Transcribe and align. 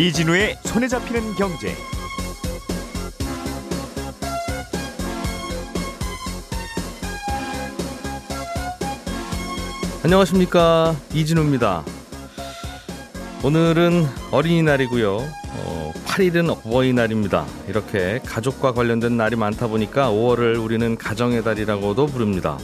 이진우의 0.00 0.56
손에 0.62 0.88
잡히는 0.88 1.34
경제. 1.34 1.74
안녕하십니까 10.02 10.96
이진우입니다. 11.12 11.84
오늘은 13.44 14.06
어린이날이고요. 14.30 15.16
어, 15.18 15.92
8일은 16.06 16.48
어버이날입니다. 16.48 17.44
이렇게 17.68 18.20
가족과 18.24 18.72
관련된 18.72 19.18
날이 19.18 19.36
많다 19.36 19.66
보니까 19.66 20.08
5월을 20.10 20.64
우리는 20.64 20.96
가정의 20.96 21.44
달이라고도 21.44 22.06
부릅니다. 22.06 22.56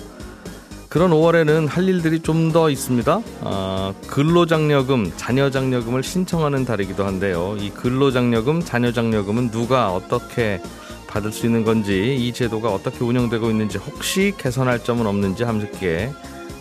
그런 0.96 1.10
5월에는 1.10 1.68
할 1.68 1.86
일들이 1.90 2.20
좀 2.20 2.52
더 2.52 2.70
있습니다. 2.70 3.20
아, 3.42 3.92
근로장려금, 4.06 5.12
자녀장려금을 5.16 6.02
신청하는 6.02 6.64
달이기도 6.64 7.04
한데요. 7.04 7.54
이 7.58 7.68
근로장려금, 7.68 8.62
자녀장려금은 8.62 9.50
누가 9.50 9.92
어떻게 9.92 10.62
받을 11.06 11.32
수 11.32 11.44
있는 11.44 11.64
건지, 11.64 12.16
이 12.18 12.32
제도가 12.32 12.72
어떻게 12.72 13.04
운영되고 13.04 13.50
있는지, 13.50 13.76
혹시 13.76 14.32
개선할 14.38 14.84
점은 14.84 15.06
없는지 15.06 15.44
함께 15.44 16.10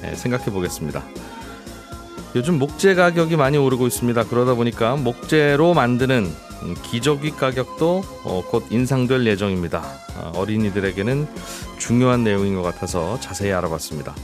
예, 0.03 0.15
생각해 0.15 0.45
보겠습니다. 0.51 1.01
요즘 2.35 2.59
목재 2.59 2.93
가격이 2.93 3.37
많이 3.37 3.57
오르고 3.57 3.87
있습니다. 3.87 4.25
그러다 4.25 4.55
보니까 4.55 4.97
목재로 4.97 5.73
만드는 5.73 6.29
기저귀 6.83 7.31
가격도 7.31 8.03
어, 8.23 8.43
곧 8.49 8.65
인상될 8.69 9.25
예정입니다. 9.27 9.83
아, 10.17 10.31
어린이들에게는 10.35 11.27
중요한 11.77 12.23
내용인 12.23 12.55
것 12.55 12.61
같아서 12.63 13.19
자세히 13.19 13.51
알아봤습니다. 13.51 14.15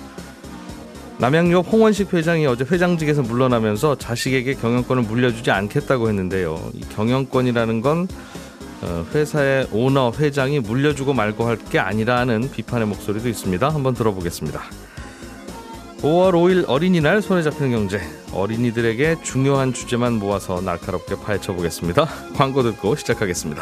남양유업 1.20 1.72
홍원식 1.72 2.14
회장이 2.14 2.48
어제 2.48 2.64
회장직에서 2.64 3.22
물러나면서 3.22 3.96
자식에게 3.98 4.56
경영권을 4.56 5.04
물려주지 5.04 5.52
않겠다고 5.52 6.08
했는데요. 6.10 6.72
이 6.74 6.82
경영권이라는 6.82 7.82
건 7.82 8.08
어, 8.82 9.06
회사의 9.14 9.68
오너 9.72 10.14
회장이 10.18 10.60
물려주고 10.62 11.14
말고 11.14 11.46
할 11.48 11.58
게 11.70 11.78
아니라는 11.78 12.50
비판의 12.52 12.88
목소리도 12.88 13.30
있습니다. 13.30 13.70
한번 13.70 13.94
들어보겠습니다. 13.94 14.62
5월 16.02 16.32
5일 16.34 16.68
어린이날 16.68 17.22
손에 17.22 17.44
잡히는 17.44 17.70
경제 17.70 18.02
어린이들에게 18.34 19.22
중요한 19.22 19.72
주제만 19.72 20.14
모아서 20.14 20.60
날카롭게 20.60 21.16
파헤쳐 21.16 21.54
보겠습니다. 21.54 22.06
광고 22.36 22.64
듣고 22.64 22.96
시작하겠습니다. 22.96 23.62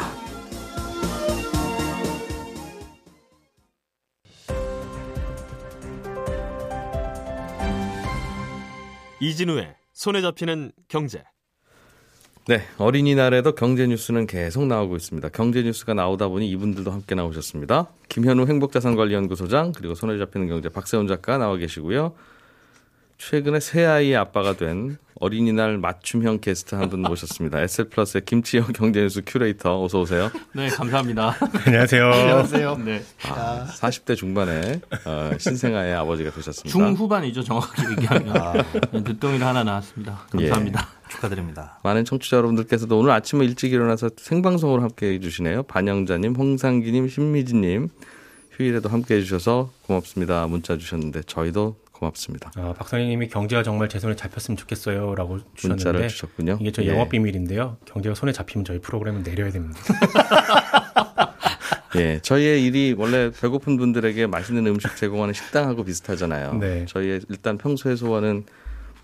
이진우의 9.20 9.74
손에 9.92 10.22
잡히는 10.22 10.72
경제. 10.88 11.22
네, 12.48 12.62
어린이날에도 12.78 13.54
경제 13.54 13.86
뉴스는 13.86 14.26
계속 14.26 14.66
나오고 14.66 14.96
있습니다. 14.96 15.28
경제 15.28 15.62
뉴스가 15.62 15.92
나오다 15.92 16.28
보니 16.28 16.48
이분들도 16.48 16.90
함께 16.90 17.14
나오셨습니다. 17.14 17.88
김현우 18.08 18.46
행복자산관리연구소장 18.46 19.72
그리고 19.72 19.94
손에 19.94 20.18
잡히는 20.18 20.48
경제 20.48 20.70
박세훈 20.70 21.06
작가 21.06 21.36
나와 21.36 21.58
계시고요. 21.58 22.14
최근에 23.20 23.60
세 23.60 23.84
아이의 23.84 24.16
아빠가 24.16 24.56
된 24.56 24.96
어린이날 25.20 25.76
맞춤형 25.76 26.40
게스트 26.40 26.74
한 26.74 26.88
분 26.88 27.02
모셨습니다. 27.02 27.60
SL플러스의 27.60 28.24
김치영 28.24 28.68
경제뉴스 28.72 29.20
큐레이터 29.26 29.84
어서 29.84 30.00
오세요. 30.00 30.30
네, 30.54 30.68
감사합니다. 30.68 31.36
안녕하세요. 31.66 32.06
안녕하세요. 32.10 32.76
네. 32.78 33.02
아, 33.28 33.66
40대 33.68 34.16
중반에 34.16 34.80
어, 35.04 35.30
신생아의 35.38 35.94
아버지가 35.96 36.30
되셨습니다. 36.30 36.70
중후반이죠, 36.70 37.42
정확히 37.44 37.82
얘기하면. 37.90 38.36
아. 38.38 38.54
늦둥이를 38.92 39.46
하나 39.46 39.62
나왔습니다. 39.64 40.26
감사합니다. 40.30 40.88
예. 41.04 41.10
축하드립니다. 41.10 41.78
많은 41.84 42.06
청취자 42.06 42.38
여러분들께서도 42.38 42.98
오늘 42.98 43.10
아침에 43.10 43.44
일찍 43.44 43.74
일어나서 43.74 44.08
생방송으로 44.16 44.80
함께 44.80 45.12
해주시네요. 45.12 45.64
반영자님, 45.64 46.34
홍상기님, 46.36 47.08
신미진님 47.10 47.88
휴일에도 48.56 48.88
함께 48.88 49.16
해주셔서 49.16 49.70
고맙습니다. 49.86 50.46
문자 50.46 50.78
주셨는데 50.78 51.24
저희도 51.26 51.76
고맙습니다. 52.00 52.50
아, 52.56 52.72
박사님이 52.72 53.28
경제가 53.28 53.62
정말 53.62 53.90
제 53.90 53.98
손에 53.98 54.16
잡혔으면 54.16 54.56
좋겠어요라고 54.56 55.40
주셨는데 55.54 55.84
문자를 55.84 56.08
주셨군요. 56.08 56.58
이게 56.60 56.72
저 56.72 56.82
예. 56.82 56.88
영업 56.88 57.10
비밀인데요. 57.10 57.76
경제가 57.84 58.14
손에 58.14 58.32
잡히면 58.32 58.64
저희 58.64 58.78
프로그램을 58.80 59.22
내려야 59.22 59.50
됩니다. 59.50 59.78
예, 61.96 62.20
저희의 62.22 62.64
일이 62.64 62.94
원래 62.96 63.30
배고픈 63.30 63.76
분들에게 63.76 64.26
맛있는 64.26 64.66
음식 64.66 64.96
제공하는 64.96 65.34
식당하고 65.34 65.84
비슷하잖아요. 65.84 66.54
네. 66.54 66.86
저희의 66.86 67.20
일단 67.28 67.58
평소의 67.58 67.98
소원은 67.98 68.44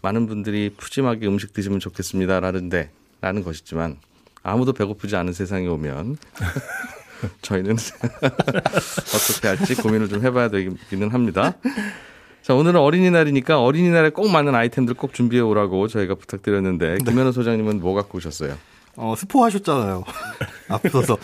많은 0.01 0.27
분들이 0.27 0.71
푸짐하게 0.77 1.27
음식 1.27 1.53
드시면 1.53 1.81
좋겠습니다라는데 1.81 2.91
라는 3.21 3.45
것이지만 3.45 3.99
아무도 4.43 4.73
배고프지 4.73 5.17
않은 5.17 5.33
세상에 5.33 5.67
오면 5.67 6.17
저희는 7.43 7.77
어떻게 8.23 9.49
할지 9.49 9.75
고민을 9.75 10.09
좀 10.09 10.25
해봐야 10.25 10.49
되기는 10.49 11.11
합니다. 11.11 11.55
자, 12.47 12.55
오늘은 12.55 12.79
어린이날이니까 12.79 13.61
어린이날에 13.61 14.11
꼭 14.11 14.31
맞는 14.31 14.55
아이템들 14.55 14.95
꼭 14.95 15.13
준비해 15.13 15.43
오라고 15.43 15.89
저희가 15.89 16.15
부탁드렸는데 16.15 16.99
네. 16.99 16.99
김현우 17.05 17.33
소장님은 17.33 17.81
뭐 17.81 17.93
갖고 17.93 18.19
오셨어요? 18.19 18.55
어, 18.95 19.15
스포 19.17 19.43
하셨잖아요. 19.43 20.05
앞서서 20.71 21.19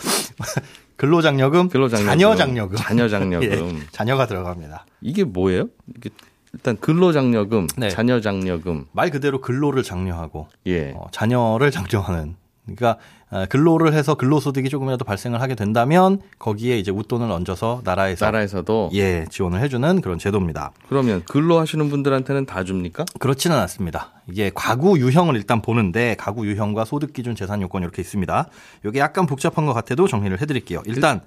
근로장려금, 0.97 1.69
근로장려금, 1.69 2.09
자녀장려금, 2.09 2.75
자녀장려금, 2.75 3.47
예, 3.79 3.87
자녀가 3.93 4.27
들어갑니다. 4.27 4.85
이게 4.99 5.23
뭐예요? 5.23 5.69
이게 5.95 6.09
일단 6.51 6.75
근로장려금, 6.75 7.67
네. 7.77 7.87
자녀장려금 7.87 8.87
말 8.91 9.09
그대로 9.09 9.39
근로를 9.39 9.81
장려하고 9.81 10.49
예. 10.67 10.91
어, 10.93 11.07
자녀를 11.13 11.71
장려하는 11.71 12.35
그러니까 12.65 12.97
어, 13.29 13.45
근로를 13.49 13.93
해서 13.93 14.15
근로소득이 14.15 14.69
조금이라도 14.69 15.03
발생을 15.05 15.41
하게 15.41 15.55
된다면 15.55 16.21
거기에 16.39 16.77
이제 16.77 16.91
웃돈을 16.91 17.29
얹어서 17.29 17.81
나라에서 17.83 18.25
나라에서도 18.25 18.91
예 18.93 19.25
지원을 19.29 19.59
해주는 19.61 20.01
그런 20.01 20.17
제도입니다. 20.17 20.71
그러면 20.87 21.23
근로하시는 21.25 21.89
분들한테는 21.89 22.45
다 22.45 22.63
줍니까? 22.63 23.05
그렇지는 23.19 23.57
않습니다. 23.57 24.11
이게 24.29 24.51
가구 24.53 24.97
유형을 24.99 25.35
일단 25.35 25.61
보는데 25.61 26.15
가구 26.17 26.45
유형과 26.47 26.85
소득 26.85 27.11
기준 27.13 27.35
재산 27.35 27.61
요건 27.61 27.83
이렇게 27.83 28.01
있습니다. 28.01 28.47
이게 28.85 28.99
약간 28.99 29.25
복잡한 29.25 29.65
것 29.65 29.73
같아도 29.73 30.07
정리를 30.07 30.39
해드릴게요. 30.41 30.83
일단 30.85 31.21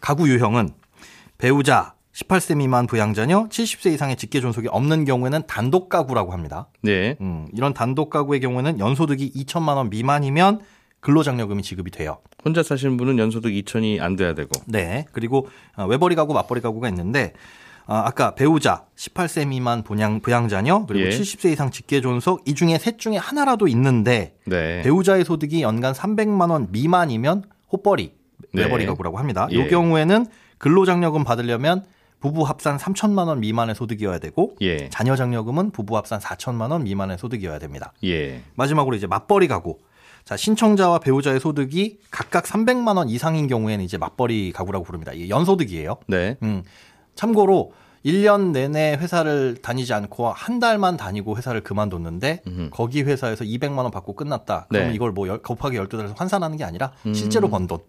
가구 0.00 0.28
유형은 0.28 0.70
배우자 1.38 1.94
18세 2.14 2.56
미만 2.56 2.86
부양자녀 2.86 3.48
70세 3.48 3.92
이상의 3.92 4.16
직계 4.16 4.40
존속이 4.40 4.68
없는 4.68 5.04
경우에는 5.04 5.42
단독 5.46 5.88
가구라고 5.88 6.32
합니다. 6.32 6.68
네. 6.82 7.16
음, 7.20 7.48
이런 7.52 7.74
단독 7.74 8.08
가구의 8.08 8.40
경우에는 8.40 8.78
연소득이 8.78 9.32
2천만 9.32 9.76
원 9.76 9.90
미만이면 9.90 10.60
근로장려금이 11.00 11.62
지급이 11.62 11.90
돼요. 11.90 12.18
혼자 12.44 12.62
사시는 12.62 12.96
분은 12.96 13.18
연소득 13.18 13.50
2천이 13.50 14.00
안 14.00 14.14
돼야 14.16 14.34
되고. 14.34 14.50
네. 14.66 15.06
그리고 15.12 15.48
어, 15.76 15.86
외벌이 15.86 16.14
가구, 16.14 16.34
맞벌이 16.34 16.60
가구가 16.60 16.88
있는데 16.90 17.32
어, 17.86 17.94
아까 17.96 18.34
배우자 18.34 18.86
18세 18.96 19.48
미만 19.48 19.82
부양, 19.82 20.20
부양자녀 20.20 20.86
그리고 20.86 21.06
예. 21.06 21.10
70세 21.10 21.52
이상 21.52 21.72
직계 21.72 22.00
존속 22.00 22.48
이 22.48 22.54
중에 22.54 22.78
셋 22.78 22.98
중에 22.98 23.16
하나라도 23.16 23.66
있는데 23.68 24.36
네. 24.46 24.82
배우자의 24.82 25.24
소득이 25.24 25.62
연간 25.62 25.92
300만 25.92 26.50
원 26.50 26.68
미만이면 26.70 27.42
호벌이 27.72 28.14
외벌이 28.52 28.84
네. 28.84 28.86
가구라고 28.86 29.18
합니다. 29.18 29.48
이 29.50 29.58
예. 29.58 29.66
경우에는 29.66 30.26
근로장려금 30.58 31.24
받으려면 31.24 31.84
부부 32.24 32.44
합산 32.44 32.78
3천만 32.78 33.28
원 33.28 33.40
미만의 33.40 33.74
소득이어야 33.74 34.18
되고 34.18 34.56
예. 34.62 34.88
자녀 34.88 35.14
장려금은 35.14 35.72
부부 35.72 35.94
합산 35.98 36.20
4천만 36.20 36.70
원 36.70 36.84
미만의 36.84 37.18
소득이어야 37.18 37.58
됩니다. 37.58 37.92
예. 38.02 38.40
마지막으로 38.54 38.96
이제 38.96 39.06
맞벌이 39.06 39.46
가구. 39.46 39.76
자, 40.24 40.34
신청자와 40.34 41.00
배우자의 41.00 41.38
소득이 41.38 41.98
각각 42.10 42.44
300만 42.44 42.96
원 42.96 43.10
이상인 43.10 43.46
경우에는 43.46 43.84
이제 43.84 43.98
맞벌이 43.98 44.52
가구라고 44.52 44.86
부릅니다. 44.86 45.12
이게 45.12 45.28
연소득이에요. 45.28 45.98
네. 46.06 46.38
음. 46.42 46.62
참고로 47.14 47.72
1년 48.06 48.52
내내 48.52 48.96
회사를 48.98 49.58
다니지 49.60 49.92
않고 49.92 50.28
한 50.32 50.60
달만 50.60 50.96
다니고 50.96 51.36
회사를 51.36 51.62
그만뒀는데 51.62 52.40
음흠. 52.46 52.70
거기 52.70 53.02
회사에서 53.02 53.44
200만 53.44 53.78
원 53.78 53.90
받고 53.90 54.14
끝났다. 54.14 54.64
그러면 54.70 54.88
네. 54.88 54.94
이걸 54.94 55.12
뭐 55.12 55.26
곱하기 55.42 55.76
12달에서 55.76 56.16
환산하는 56.16 56.56
게 56.56 56.64
아니라 56.64 56.92
음. 57.04 57.12
실제로 57.12 57.50
번 57.50 57.66
돈. 57.66 57.80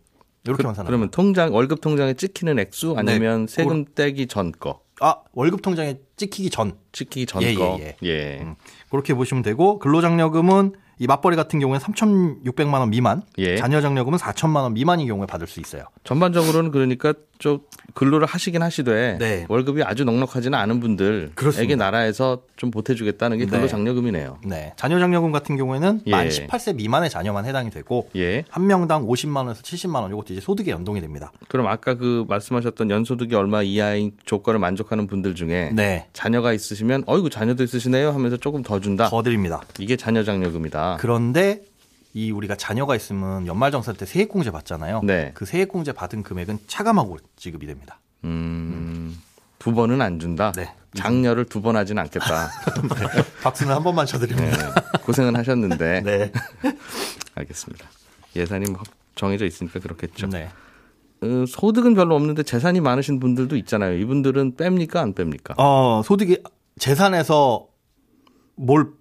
이렇게 0.45 0.63
그, 0.63 0.67
환산합니다. 0.67 0.85
그러면 0.85 1.09
통장 1.09 1.53
월급 1.53 1.81
통장에 1.81 2.13
찍히는 2.13 2.59
액수 2.59 2.95
아니면 2.97 3.47
네. 3.47 3.53
세금 3.53 3.85
떼기 3.93 4.27
전 4.27 4.51
거. 4.51 4.81
아 5.01 5.15
월급 5.33 5.61
통장에 5.61 5.97
찍히기 6.15 6.49
전. 6.49 6.77
찍히기 6.91 7.25
전 7.25 7.41
예, 7.41 7.53
거. 7.53 7.77
예, 7.79 7.95
예. 8.03 8.07
예. 8.09 8.39
음, 8.41 8.55
그렇게 8.89 9.13
보시면 9.13 9.43
되고 9.43 9.79
근로장려금은 9.79 10.73
이 10.97 11.07
맞벌이 11.07 11.35
같은 11.35 11.59
경우에 11.59 11.77
3,600만 11.77 12.79
원 12.79 12.89
미만, 12.89 13.21
예. 13.37 13.57
자녀 13.57 13.81
장려금은 13.81 14.17
4천만 14.17 14.61
원 14.61 14.73
미만인 14.73 15.07
경우에 15.07 15.27
받을 15.27 15.45
수 15.45 15.59
있어요. 15.59 15.83
전반적으로는 16.05 16.71
그러니까 16.71 17.13
좀 17.37 17.59
근로를 17.93 18.27
하시긴 18.27 18.61
하시되 18.61 19.17
네. 19.19 19.45
월급이 19.47 19.83
아주 19.83 20.03
넉넉하지는 20.03 20.57
않은 20.57 20.79
분들에게 20.79 21.75
나라에서 21.75 22.41
좀 22.55 22.71
보태주겠다는 22.71 23.37
게 23.37 23.45
근로장려금이네요. 23.45 24.39
네. 24.45 24.73
자녀장려금 24.75 25.31
같은 25.31 25.55
경우에는 25.55 26.01
예. 26.07 26.11
만 26.11 26.27
18세 26.27 26.75
미만의 26.75 27.09
자녀만 27.09 27.45
해당이 27.45 27.69
되고 27.69 28.09
예. 28.15 28.43
한 28.49 28.67
명당 28.67 29.05
50만 29.07 29.37
원에서 29.37 29.61
70만 29.61 30.01
원 30.01 30.11
이것도 30.11 30.33
이제 30.33 30.41
소득에 30.41 30.71
연동이 30.71 31.01
됩니다. 31.01 31.31
그럼 31.47 31.67
아까 31.67 31.95
그 31.95 32.25
말씀하셨던 32.27 32.89
연소득이 32.89 33.35
얼마 33.35 33.61
이하인 33.61 34.11
조건을 34.25 34.59
만족하는 34.59 35.07
분들 35.07 35.35
중에 35.35 35.71
네. 35.73 36.07
자녀가 36.13 36.53
있으시면 36.53 37.03
어이구 37.05 37.29
자녀도 37.29 37.63
있으시네요 37.63 38.11
하면서 38.11 38.37
조금 38.37 38.61
더 38.61 38.79
준다. 38.79 39.09
더 39.09 39.23
드립니다. 39.23 39.61
이게 39.79 39.95
자녀장려금이다. 39.95 40.97
그런데 40.99 41.61
이 42.15 42.31
우리가 42.31 42.55
자녀가 42.55 42.95
있으면 42.95 43.45
연말정산 43.45 43.95
때 43.97 44.05
세액공제 44.05 44.51
받잖아요. 44.51 45.01
네. 45.03 45.31
그 45.33 45.43
세액공제 45.45 45.91
받은 45.91 46.23
금액은 46.23 46.59
차감하고 46.65 47.17
지급이 47.35 47.67
됩니다. 47.67 47.99
음, 48.23 49.21
두 49.59 49.73
번은 49.73 50.01
안 50.01 50.17
준다. 50.17 50.53
네. 50.53 50.73
장려를 50.95 51.43
두 51.43 51.59
번 51.61 51.75
하진 51.75 51.99
않겠다. 51.99 52.47
네. 52.87 53.23
박수는 53.43 53.75
한 53.75 53.83
번만 53.83 54.05
쳐드립니다. 54.05 54.57
네. 54.57 54.99
고생은 55.03 55.35
하셨는데. 55.35 56.01
네. 56.07 56.31
알겠습니다. 57.35 57.85
예산이 58.37 58.71
뭐 58.71 58.81
정해져 59.15 59.45
있으니까 59.45 59.81
그렇겠죠. 59.81 60.27
네. 60.27 60.49
어, 61.21 61.43
소득은 61.45 61.95
별로 61.95 62.15
없는데 62.15 62.43
재산이 62.43 62.79
많으신 62.79 63.19
분들도 63.19 63.57
있잖아요. 63.57 63.97
이분들은 63.97 64.55
뺍니까 64.55 64.95
안 64.97 65.13
뺍니까? 65.13 65.55
어, 65.57 66.01
소득이 66.05 66.41
재산에서 66.79 67.67
뭘, 68.55 68.91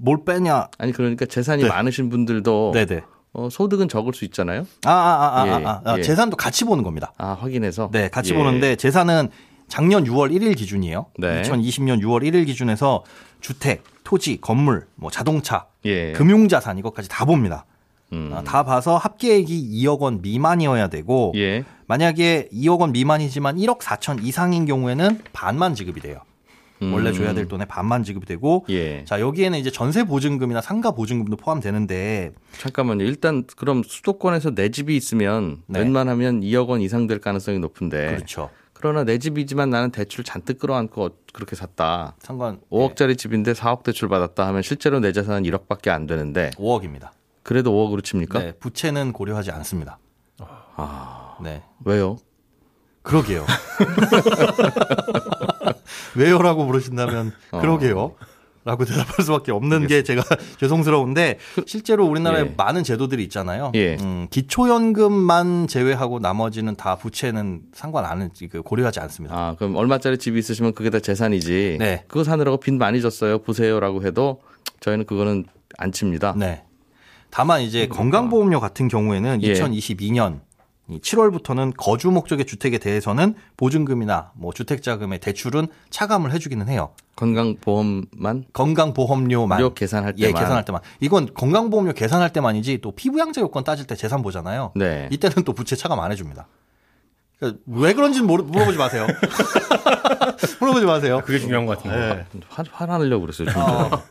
뭘 0.00 0.24
빼냐. 0.24 0.68
아니 0.78 0.92
그러니까 0.92 1.26
재산이 1.26 1.62
네. 1.62 1.68
많으신 1.68 2.10
분들도 2.10 2.72
네네. 2.74 3.02
어, 3.32 3.48
소득은 3.50 3.88
적을 3.88 4.14
수 4.14 4.24
있잖아요. 4.26 4.66
아, 4.84 4.90
아, 4.90 4.94
아, 4.94 5.42
아, 5.42 5.46
예, 5.46 5.50
아, 5.64 5.82
아, 5.84 5.98
예. 5.98 6.02
재산도 6.02 6.36
같이 6.36 6.64
보는 6.64 6.84
겁니다. 6.84 7.12
아 7.18 7.36
확인해서. 7.40 7.90
네, 7.92 8.08
같이 8.08 8.32
예. 8.32 8.38
보는데 8.38 8.76
재산은 8.76 9.28
작년 9.66 10.04
6월 10.04 10.30
1일 10.32 10.56
기준이에요. 10.56 11.06
네. 11.18 11.42
2020년 11.42 12.00
6월 12.02 12.22
1일 12.22 12.46
기준에서 12.46 13.02
주택, 13.40 13.82
토지, 14.04 14.40
건물, 14.40 14.86
뭐 14.94 15.10
자동차, 15.10 15.66
예. 15.84 16.12
금융자산 16.12 16.78
이것까지 16.78 17.08
다 17.08 17.24
봅니다. 17.24 17.66
음. 18.12 18.30
아, 18.32 18.42
다 18.42 18.62
봐서 18.62 18.96
합계액이 18.96 19.82
2억 19.82 20.00
원 20.00 20.22
미만이어야 20.22 20.88
되고 20.88 21.32
예. 21.34 21.64
만약에 21.86 22.48
2억 22.52 22.80
원 22.80 22.92
미만이지만 22.92 23.56
1억 23.56 23.80
4천 23.80 24.24
이상인 24.24 24.66
경우에는 24.66 25.20
반만 25.32 25.74
지급이 25.74 26.00
돼요. 26.00 26.20
원래 26.92 27.12
줘야 27.12 27.32
될 27.34 27.46
돈의 27.46 27.66
반만 27.66 28.02
지급이 28.02 28.26
되고 28.26 28.64
음. 28.68 28.74
예. 28.74 29.04
자 29.04 29.20
여기에는 29.20 29.58
이제 29.58 29.70
전세 29.70 30.04
보증금이나 30.04 30.60
상가 30.60 30.90
보증금도 30.90 31.36
포함되는데 31.36 32.32
잠깐만요. 32.58 33.04
일단 33.04 33.44
그럼 33.56 33.82
수도권에서 33.84 34.54
내 34.54 34.70
집이 34.70 34.96
있으면 34.96 35.62
네. 35.66 35.80
웬만하면 35.80 36.40
2억 36.40 36.68
원 36.68 36.80
이상 36.80 37.06
될 37.06 37.20
가능성이 37.20 37.58
높은데. 37.58 38.14
그렇죠. 38.14 38.50
그러나 38.72 39.04
내 39.04 39.18
집이지만 39.18 39.70
나는 39.70 39.90
대출 39.90 40.24
잔뜩 40.24 40.58
끌어안고 40.58 41.10
그렇게 41.32 41.56
샀다. 41.56 42.16
상관 42.18 42.60
5억짜리 42.70 43.16
집인데 43.16 43.52
4억 43.52 43.82
대출 43.82 44.08
받았다 44.08 44.46
하면 44.48 44.62
실제로 44.62 45.00
내 45.00 45.12
자산은 45.12 45.44
1억밖에 45.44 45.88
안 45.88 46.06
되는데 46.06 46.50
5억입니다. 46.56 47.10
그래도 47.42 47.72
5억으로 47.72 48.04
칩니까? 48.04 48.38
네, 48.38 48.52
부채는 48.52 49.12
고려하지 49.12 49.50
않습니다. 49.52 49.98
아, 50.76 51.36
네. 51.42 51.62
왜요? 51.84 52.18
그러게요. 53.02 53.44
왜요라고 56.16 56.64
물으신다면 56.64 57.32
어. 57.52 57.60
그러게요. 57.60 58.14
라고 58.66 58.86
대답할 58.86 59.22
수밖에 59.22 59.52
없는 59.52 59.86
게 59.88 60.02
제가 60.02 60.22
죄송스러운데 60.58 61.38
실제로 61.66 62.06
우리나라에 62.06 62.40
예. 62.40 62.54
많은 62.56 62.82
제도들이 62.82 63.22
있잖아요. 63.24 63.72
예. 63.74 63.96
음, 64.00 64.26
기초연금만 64.30 65.66
제외하고 65.66 66.18
나머지는 66.18 66.74
다 66.74 66.96
부채는 66.96 67.60
상관 67.74 68.06
안그 68.06 68.62
고려하지 68.62 69.00
않습니다. 69.00 69.36
아, 69.36 69.54
그럼 69.58 69.76
얼마짜리 69.76 70.16
집이 70.16 70.38
있으시면 70.38 70.72
그게 70.72 70.88
다 70.88 70.98
재산이지. 70.98 71.76
네. 71.78 72.04
그거 72.08 72.24
사느라고 72.24 72.56
빚 72.56 72.72
많이 72.72 73.02
졌어요. 73.02 73.40
보세요라고 73.40 74.02
해도 74.02 74.40
저희는 74.80 75.04
그거는 75.04 75.44
안 75.76 75.92
칩니다. 75.92 76.34
네. 76.34 76.62
다만 77.28 77.60
이제 77.60 77.86
건강보험료 77.88 78.60
같은 78.60 78.88
경우에는 78.88 79.42
예. 79.42 79.52
2022년 79.52 80.40
7월부터는 80.90 81.72
거주 81.76 82.10
목적의 82.10 82.44
주택에 82.44 82.78
대해서는 82.78 83.34
보증금이나 83.56 84.32
뭐 84.34 84.52
주택자금의 84.52 85.20
대출은 85.20 85.68
차감을 85.90 86.32
해주기는 86.32 86.68
해요. 86.68 86.90
건강보험만 87.16 88.44
건강보험료만 88.52 89.58
무료 89.58 89.72
계산할 89.72 90.14
예, 90.18 90.26
때만. 90.26 90.42
계산할 90.42 90.64
때만. 90.64 90.82
이건 91.00 91.32
건강보험료 91.32 91.92
계산할 91.94 92.32
때만이지 92.32 92.78
또 92.82 92.92
피부양자 92.92 93.40
요건 93.40 93.64
따질 93.64 93.86
때 93.86 93.94
재산 93.94 94.22
보잖아요. 94.22 94.72
네. 94.74 95.08
이때는 95.10 95.44
또 95.44 95.52
부채 95.52 95.76
차감 95.76 96.00
안 96.00 96.12
해줍니다. 96.12 96.48
그러니까 97.38 97.60
왜 97.66 97.92
그런지는 97.94 98.26
모르, 98.26 98.42
물어보지 98.42 98.78
마세요. 98.78 99.06
물어보지 100.60 100.86
마세요. 100.86 101.20
그게 101.24 101.38
중요한 101.38 101.66
것 101.66 101.76
같은데. 101.78 102.26
네. 102.32 102.40
화, 102.48 102.64
화나려고 102.72 103.22
그랬어요. 103.26 103.48
아, 103.54 104.02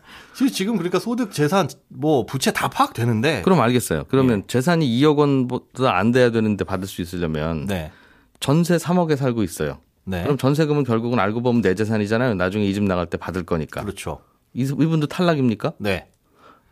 지금 0.52 0.78
그러니까 0.78 1.00
소득, 1.00 1.32
재산, 1.32 1.68
뭐 1.90 2.26
부채 2.26 2.52
다 2.52 2.68
파악되는데. 2.70 3.42
그럼 3.44 3.60
알겠어요. 3.62 4.06
그러면 4.08 4.44
재산이 4.48 4.86
2억 5.00 5.18
원보다 5.18 5.96
안 5.98 6.12
돼야 6.12 6.32
되는데 6.32 6.64
받을 6.64 6.88
수 6.88 7.02
있으려면 7.02 7.66
네. 7.66 7.92
전세 8.40 8.78
3억에 8.78 9.16
살고 9.16 9.44
있어요. 9.44 9.80
네. 10.06 10.24
그럼 10.24 10.38
전세금은 10.38 10.84
결국은 10.84 11.20
알고 11.20 11.42
보면 11.42 11.62
내 11.62 11.76
재산이잖아요. 11.76 12.34
나중에 12.36 12.66
이 12.66 12.74
집 12.74 12.84
나갈 12.84 13.06
때 13.06 13.18
받을 13.18 13.44
거니까. 13.44 13.82
그렇죠. 13.82 14.20
이, 14.54 14.64
이분도 14.64 15.08
탈락입니까? 15.08 15.74
네. 15.78 16.08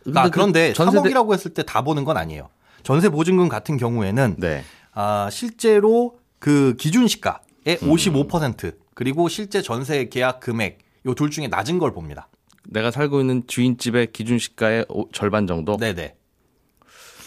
근데 0.04 0.19
아, 0.19 0.24
그 0.24 0.31
그런데 0.31 0.74
전세대- 0.74 1.12
3억이라고 1.14 1.34
했을 1.34 1.54
때 1.54 1.64
다 1.64 1.81
보는 1.84 2.04
건 2.04 2.18
아니에요. 2.18 2.50
전세 2.84 3.10
보증금 3.10 3.48
같은 3.48 3.78
경우에는 3.78 4.36
네. 4.40 4.64
아, 4.94 5.30
실제로 5.31 6.18
그 6.40 6.75
기준 6.78 7.07
시가의 7.07 7.78
음. 7.84 7.90
55% 7.90 8.74
그리고 8.94 9.28
실제 9.30 9.62
전세 9.62 10.06
계약 10.06 10.40
금액 10.40 10.80
요 11.06 11.14
둘 11.14 11.32
중에 11.32 11.48
낮은 11.48 11.80
걸 11.80 11.92
봅니다. 11.94 12.28
내가 12.70 12.92
살고 12.92 13.22
있는 13.22 13.48
주인집의 13.48 14.12
기준 14.12 14.38
시가의 14.38 14.86
오- 14.90 15.10
절반 15.12 15.48
정도. 15.48 15.78
네네. 15.78 16.16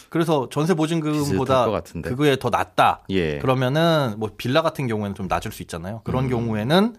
그래서 0.09 0.47
전세 0.49 0.73
보증금보다. 0.73 1.65
그거에 2.09 2.37
더 2.37 2.49
낮다. 2.49 3.03
예. 3.09 3.39
그러면은 3.39 4.15
뭐 4.17 4.29
빌라 4.37 4.61
같은 4.61 4.87
경우에는 4.87 5.13
좀 5.13 5.27
낮을 5.27 5.51
수 5.51 5.61
있잖아요. 5.63 6.01
그런 6.05 6.29
경우에는 6.29 6.95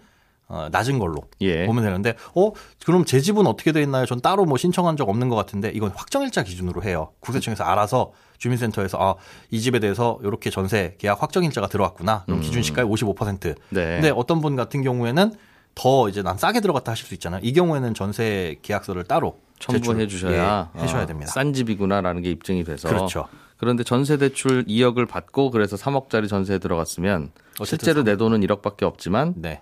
어, 0.49 0.69
낮은 0.71 0.97
걸로 0.99 1.15
음. 1.15 1.41
예. 1.41 1.65
보면 1.65 1.83
되는데, 1.83 2.15
어 2.35 2.51
그럼 2.85 3.03
제 3.05 3.19
집은 3.19 3.45
어떻게 3.47 3.71
돼 3.71 3.81
있나요? 3.81 4.05
전 4.05 4.21
따로 4.21 4.45
뭐 4.45 4.57
신청한 4.57 4.95
적 4.95 5.09
없는 5.09 5.29
것 5.29 5.35
같은데 5.35 5.69
이건 5.73 5.91
확정일자 5.95 6.43
기준으로 6.43 6.83
해요. 6.83 7.11
국세청에서 7.19 7.63
알아서 7.63 8.13
주민센터에서 8.37 8.97
아, 9.01 9.15
이 9.51 9.59
집에 9.59 9.79
대해서 9.79 10.19
이렇게 10.23 10.49
전세 10.49 10.95
계약 10.99 11.21
확정일자가 11.21 11.67
들어왔구나. 11.67 12.23
그럼 12.25 12.41
기준 12.41 12.61
시가의 12.61 12.87
55%. 12.87 13.45
음. 13.45 13.55
네. 13.69 13.85
근데 13.85 14.09
어떤 14.09 14.41
분 14.41 14.55
같은 14.55 14.83
경우에는 14.83 15.33
더 15.75 16.09
이제 16.09 16.23
난 16.23 16.37
싸게 16.37 16.61
들어갔다 16.61 16.91
하실 16.91 17.05
수 17.05 17.13
있잖아요. 17.15 17.41
이 17.43 17.53
경우에는 17.53 17.93
전세 17.93 18.57
계약서를 18.61 19.03
따로 19.03 19.39
첨부해 19.59 20.07
주셔야 20.07 20.71
예, 20.75 20.81
해셔야 20.81 21.03
아, 21.03 21.05
됩니다. 21.05 21.31
싼 21.31 21.53
집이구나라는 21.53 22.21
게 22.21 22.31
입증이 22.31 22.63
돼서 22.63 22.87
그렇죠. 22.87 23.27
그런데 23.57 23.83
전세 23.83 24.17
대출 24.17 24.63
2억을 24.65 25.07
받고 25.07 25.51
그래서 25.51 25.75
3억짜리 25.75 26.29
전세에 26.29 26.59
들어갔으면 26.59 27.31
실제로 27.63 28.03
내 28.03 28.15
돈은 28.15 28.41
1억밖에 28.41 28.83
없지만 28.83 29.33
네, 29.37 29.61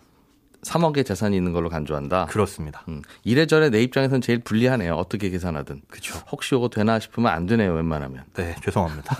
3억의 0.66 1.06
재산이 1.06 1.38
있는 1.38 1.54
걸로 1.54 1.70
간주한다. 1.70 2.26
그렇습니다. 2.26 2.84
음, 2.88 3.02
이래저래 3.24 3.70
내 3.70 3.84
입장에선 3.84 4.22
제일 4.22 4.40
불리하네요. 4.40 4.96
어떻게 4.96 5.30
계산하든. 5.30 5.82
그렇죠. 5.88 6.20
혹시 6.32 6.56
이거 6.56 6.70
되나 6.70 7.00
싶으면 7.00 7.32
안 7.32 7.46
되네요. 7.46 7.74
웬만하면. 7.74 8.24
네, 8.34 8.56
죄송합니다. 8.64 9.16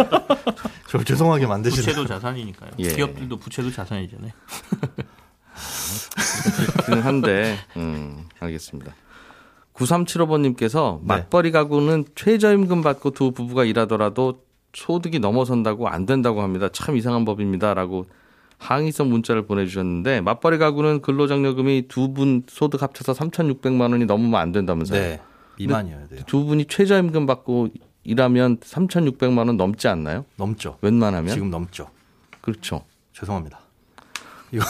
저 0.88 1.02
죄송하게 1.02 1.46
만드시네. 1.46 1.82
부채도 1.82 2.06
자산이니까요. 2.06 2.72
예. 2.80 2.88
기업들도 2.88 3.36
부채도 3.38 3.70
자산이잖아요. 3.70 4.32
그렇긴 6.66 7.04
한데, 7.04 7.56
음, 7.76 8.28
알겠습니다. 8.38 8.94
9375번님께서 9.74 10.98
네. 11.00 11.06
맞벌이 11.06 11.52
가구는 11.52 12.04
최저임금 12.14 12.82
받고 12.82 13.12
두 13.12 13.32
부부가 13.32 13.64
일하더라도 13.64 14.42
소득이 14.74 15.20
넘어선다고 15.20 15.88
안 15.88 16.04
된다고 16.04 16.42
합니다. 16.42 16.68
참 16.70 16.96
이상한 16.96 17.24
법입니다라고 17.24 18.04
항의성 18.60 19.08
문자를 19.10 19.46
보내주셨는데 19.46 20.20
맞벌이 20.20 20.58
가구는 20.58 21.00
근로장려금이 21.00 21.88
두 21.88 22.10
분 22.14 22.42
소득 22.48 22.82
합쳐서 22.82 23.12
3,600만 23.14 23.92
원이 23.92 24.04
넘으면 24.04 24.38
안 24.38 24.52
된다면서요. 24.52 25.00
네, 25.00 25.20
미만이어야 25.58 26.06
돼요. 26.08 26.20
두 26.26 26.44
분이 26.44 26.66
최저임금 26.66 27.26
받고 27.26 27.68
일하면 28.04 28.58
3,600만 28.58 29.46
원 29.46 29.56
넘지 29.56 29.88
않나요? 29.88 30.24
넘죠. 30.36 30.76
웬만하면? 30.82 31.32
지금 31.32 31.50
넘죠. 31.50 31.88
그렇죠. 32.40 32.84
죄송합니다. 33.12 33.60
이거 34.52 34.64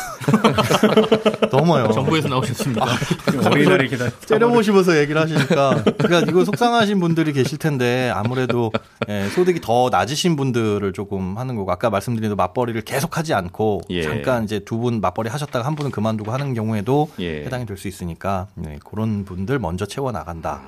넘어요. 1.50 1.90
정부에서 1.92 2.28
나오셨습니다. 2.28 2.84
어린이날이 3.50 3.88
기다. 3.88 4.10
째려보시면서 4.26 4.98
얘기를 4.98 5.20
하시니까 5.20 5.82
그러니까 5.98 6.30
이거 6.30 6.44
속상하신 6.44 7.00
분들이 7.00 7.32
계실 7.32 7.56
텐데 7.58 8.10
아무래도 8.14 8.70
예, 9.08 9.28
소득이 9.30 9.60
더 9.60 9.88
낮으신 9.90 10.36
분들을 10.36 10.92
조금 10.92 11.38
하는 11.38 11.56
거고 11.56 11.72
아까 11.72 11.88
말씀드린 11.90 12.34
맞벌이를 12.36 12.82
계속하지 12.82 13.32
않고 13.34 13.80
예. 13.90 14.02
잠깐 14.02 14.44
이제 14.44 14.58
두 14.60 14.80
분 14.80 15.02
맞벌이 15.02 15.28
하셨다가 15.28 15.66
한 15.66 15.74
분은 15.76 15.90
그만두고 15.90 16.32
하는 16.32 16.54
경우에도 16.54 17.10
예. 17.20 17.44
해당이 17.44 17.66
될 17.66 17.76
수 17.76 17.86
있으니까 17.88 18.46
네, 18.54 18.78
그런 18.90 19.24
분들 19.26 19.58
먼저 19.58 19.84
채워 19.86 20.10
나간다 20.12 20.60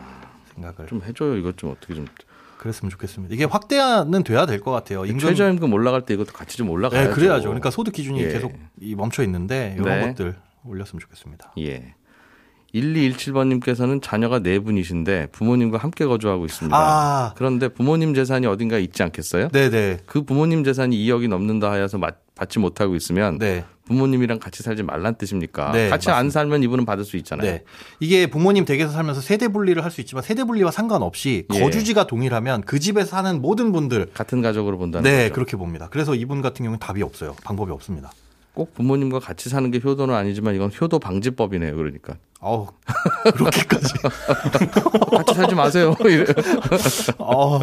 생각을 0.55 0.87
좀 0.89 1.03
해줘요. 1.07 1.37
이것 1.37 1.57
좀 1.59 1.71
어떻게 1.71 1.95
좀. 1.95 2.07
그랬으면 2.63 2.91
좋겠습니다. 2.91 3.35
이게 3.35 3.43
확대는 3.45 4.23
돼야 4.23 4.47
될 4.47 4.61
것 4.61 4.71
같아요. 4.71 5.05
임금 5.05 5.19
최저임금 5.19 5.73
올라갈 5.73 6.03
때 6.07 6.15
이것도 6.15 6.33
같이 6.33 6.57
좀 6.57 6.71
올라가야죠. 6.71 7.09
네, 7.09 7.15
그래야죠. 7.15 7.49
그러니까 7.49 7.71
소득 7.73 7.93
기준이 7.93 8.21
예. 8.23 8.29
계속 8.29 8.53
이 8.81 8.95
멈춰 8.95 9.25
있는데 9.25 9.75
이런 9.77 10.01
네. 10.01 10.07
것들 10.09 10.37
올렸으면 10.65 11.01
좋겠습니다. 11.01 11.55
예. 11.59 11.95
1217번님께서는 12.73 14.01
자녀가 14.01 14.39
네 14.39 14.59
분이신데 14.61 15.29
부모님과 15.33 15.79
함께 15.79 16.07
거주하고 16.07 16.47
있습니다. 16.47 16.75
아, 16.77 17.35
그런데 17.37 17.69
부모님 17.69 18.15
재산이 18.15 18.47
어딘가 18.47 18.79
있지 18.79 19.03
않겠어요? 19.03 19.49
네, 19.49 19.69
네, 19.69 19.99
그 20.07 20.23
부모님 20.23 20.65
재산이 20.65 20.97
2억이 20.97 21.29
넘는다 21.29 21.71
하여서 21.71 21.99
맞- 21.99 22.23
받지 22.35 22.59
못하고 22.61 22.95
있으면 22.95 23.39
네. 23.39 23.65
부모님이랑 23.87 24.39
같이 24.39 24.63
살지 24.63 24.83
말란 24.85 25.17
뜻입니까? 25.17 25.73
네, 25.73 25.89
같이 25.89 26.09
맞습니다. 26.09 26.17
안 26.17 26.31
살면 26.31 26.63
이분은 26.63 26.85
받을 26.85 27.05
수 27.05 27.17
있잖아요. 27.17 27.51
네. 27.51 27.65
이게 28.01 28.27
부모님 28.29 28.65
댁에서 28.65 28.91
살면서 28.93 29.21
세대 29.21 29.49
분리를 29.49 29.83
할 29.83 29.91
수 29.93 30.01
있지만 30.01 30.23
세대 30.23 30.45
분리와 30.45 30.71
상관없이 30.71 31.47
예. 31.53 31.61
거주지가 31.61 32.07
동일하면 32.07 32.63
그 32.63 32.79
집에 32.79 33.05
사는 33.05 33.43
모든 33.43 33.73
분들 33.73 34.07
같은 34.15 34.41
가족으로 34.41 34.79
본다는 34.79 35.11
네, 35.11 35.25
거죠. 35.25 35.35
그렇게 35.35 35.57
봅니다. 35.57 35.89
그래서 35.91 36.15
이분 36.15 36.41
같은 36.41 36.65
경우는 36.65 36.79
답이 36.79 37.03
없어요. 37.03 37.37
방법이 37.45 37.71
없습니다. 37.73 38.11
꼭 38.55 38.75
부모님과 38.75 39.19
같이 39.19 39.49
사는 39.49 39.71
게 39.71 39.81
효도는 39.83 40.15
아니지만 40.15 40.55
이건 40.55 40.71
효도 40.81 40.99
방지법이네요. 40.99 41.75
그러니까. 41.77 42.15
어우, 42.41 42.69
그렇게까지. 43.35 43.95
같이 45.17 45.35
살지 45.35 45.55
마세요. 45.55 45.95
어. 47.19 47.61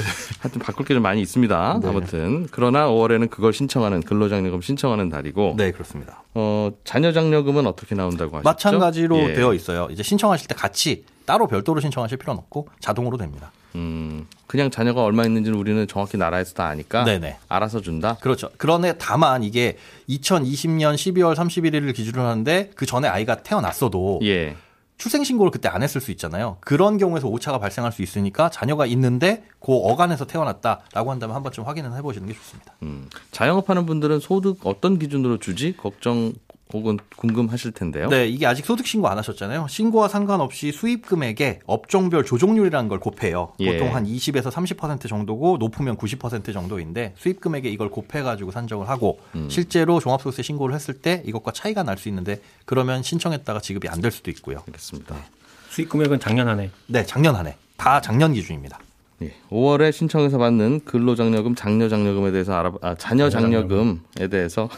하여튼 0.40 0.60
바꿀 0.60 0.86
게 0.86 0.94
좀 0.94 1.02
많이 1.02 1.20
있습니다. 1.22 1.80
네. 1.82 1.88
아무튼 1.88 2.46
그러나 2.50 2.86
5월에는 2.88 3.30
그걸 3.30 3.52
신청하는 3.52 4.02
근로장려금 4.02 4.60
신청하는 4.60 5.08
달이고. 5.08 5.54
네, 5.56 5.70
그렇습니다. 5.70 6.22
어, 6.34 6.70
자녀 6.84 7.12
장려금은 7.12 7.66
어떻게 7.66 7.94
나온다고 7.94 8.36
하셨죠? 8.36 8.44
마찬가지로 8.44 9.18
예. 9.30 9.34
되어 9.34 9.54
있어요. 9.54 9.88
이제 9.90 10.02
신청하실 10.02 10.48
때 10.48 10.54
같이 10.54 11.04
따로 11.24 11.46
별도로 11.46 11.80
신청하실 11.80 12.18
필요는 12.18 12.38
없고 12.40 12.68
자동으로 12.80 13.16
됩니다. 13.16 13.52
음, 13.74 14.26
그냥 14.46 14.70
자녀가 14.70 15.02
얼마 15.02 15.24
있는지는 15.24 15.58
우리는 15.58 15.86
정확히 15.88 16.18
나라에서 16.18 16.52
다 16.52 16.66
아니까 16.66 17.04
네네. 17.04 17.38
알아서 17.48 17.80
준다. 17.80 18.18
그렇죠. 18.20 18.50
그런데 18.58 18.94
다만 18.98 19.42
이게 19.42 19.78
2020년 20.10 20.94
12월 20.94 21.34
31일을 21.34 21.94
기준으로 21.94 22.22
하는데 22.22 22.70
그 22.74 22.84
전에 22.86 23.08
아이가 23.08 23.36
태어났어도 23.36 24.20
예. 24.24 24.56
출생 24.98 25.24
신고를 25.24 25.50
그때 25.50 25.68
안 25.68 25.82
했을 25.82 26.00
수 26.00 26.10
있잖아요. 26.12 26.58
그런 26.60 26.96
경우에서 26.96 27.26
오차가 27.26 27.58
발생할 27.58 27.90
수 27.92 28.02
있으니까 28.02 28.50
자녀가 28.50 28.86
있는데 28.86 29.44
그 29.58 29.72
어간에서 29.74 30.26
태어났다라고 30.26 31.10
한다면 31.10 31.34
한 31.34 31.42
번쯤 31.42 31.64
확인을 31.64 31.96
해보시는 31.96 32.28
게 32.28 32.34
좋습니다. 32.34 32.74
음, 32.82 33.08
자영업하는 33.32 33.86
분들은 33.86 34.20
소득 34.20 34.60
어떤 34.64 34.98
기준으로 34.98 35.38
주지 35.38 35.76
걱정 35.76 36.32
혹은 36.72 36.98
궁금하실 37.16 37.72
텐데요. 37.72 38.08
네, 38.08 38.26
이게 38.28 38.46
아직 38.46 38.64
소득 38.64 38.86
신고 38.86 39.08
안 39.08 39.18
하셨잖아요. 39.18 39.66
신고와 39.68 40.08
상관없이 40.08 40.72
수입 40.72 41.06
금액에 41.06 41.60
업종별 41.66 42.24
조정률이라는 42.24 42.88
걸 42.88 42.98
곱해요. 43.00 43.52
예. 43.60 43.72
보통 43.72 43.94
한 43.94 44.04
20에서 44.06 44.50
30% 44.50 45.08
정도고 45.08 45.58
높으면 45.58 45.96
90% 45.96 46.52
정도인데 46.52 47.14
수입 47.18 47.40
금액에 47.40 47.68
이걸 47.68 47.90
곱해 47.90 48.22
가지고 48.22 48.50
산정을 48.50 48.88
하고 48.88 49.20
음. 49.34 49.48
실제로 49.50 50.00
종합소득세 50.00 50.42
신고를 50.42 50.74
했을 50.74 50.94
때 50.94 51.22
이것과 51.26 51.52
차이가 51.52 51.82
날 51.82 51.96
수 51.98 52.08
있는데 52.08 52.40
그러면 52.64 53.02
신청했다가 53.02 53.60
지급이 53.60 53.88
안 53.88 54.00
될 54.00 54.10
수도 54.10 54.30
있고요. 54.32 54.62
알겠습니다. 54.66 55.14
네. 55.14 55.20
수입 55.68 55.88
금액은 55.90 56.18
작년 56.20 56.48
한 56.48 56.58
해. 56.60 56.70
네, 56.86 57.04
작년 57.06 57.36
한 57.36 57.46
해. 57.46 57.56
다 57.76 58.00
작년 58.00 58.32
기준입니다. 58.32 58.78
예, 59.22 59.32
5월에 59.50 59.92
신청해서 59.92 60.38
받는 60.38 60.80
근로장려금, 60.84 61.54
장려장려금에 61.54 62.32
대해서 62.32 62.54
알아 62.54 62.72
아, 62.82 62.94
자녀장려금에 62.96 64.26
대해서 64.30 64.68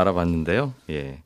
알아봤는데요. 0.00 0.74
예. 0.90 1.22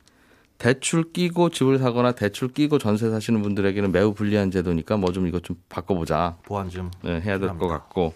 대출 0.57 1.11
끼고 1.11 1.49
집을 1.49 1.77
사거나 1.77 2.13
대출 2.13 2.47
끼고 2.47 2.77
전세 2.77 3.09
사시는 3.09 3.41
분들에게는 3.41 3.91
매우 3.91 4.13
불리한 4.13 4.49
제도니까 4.51 4.97
뭐 4.97 5.11
좀 5.11 5.27
이것 5.27 5.43
좀 5.43 5.57
바꿔보자. 5.69 6.37
보완 6.43 6.69
좀 6.69 6.89
네, 7.03 7.19
해야 7.21 7.37
될 7.37 7.49
것 7.57 7.67
같고 7.67 8.13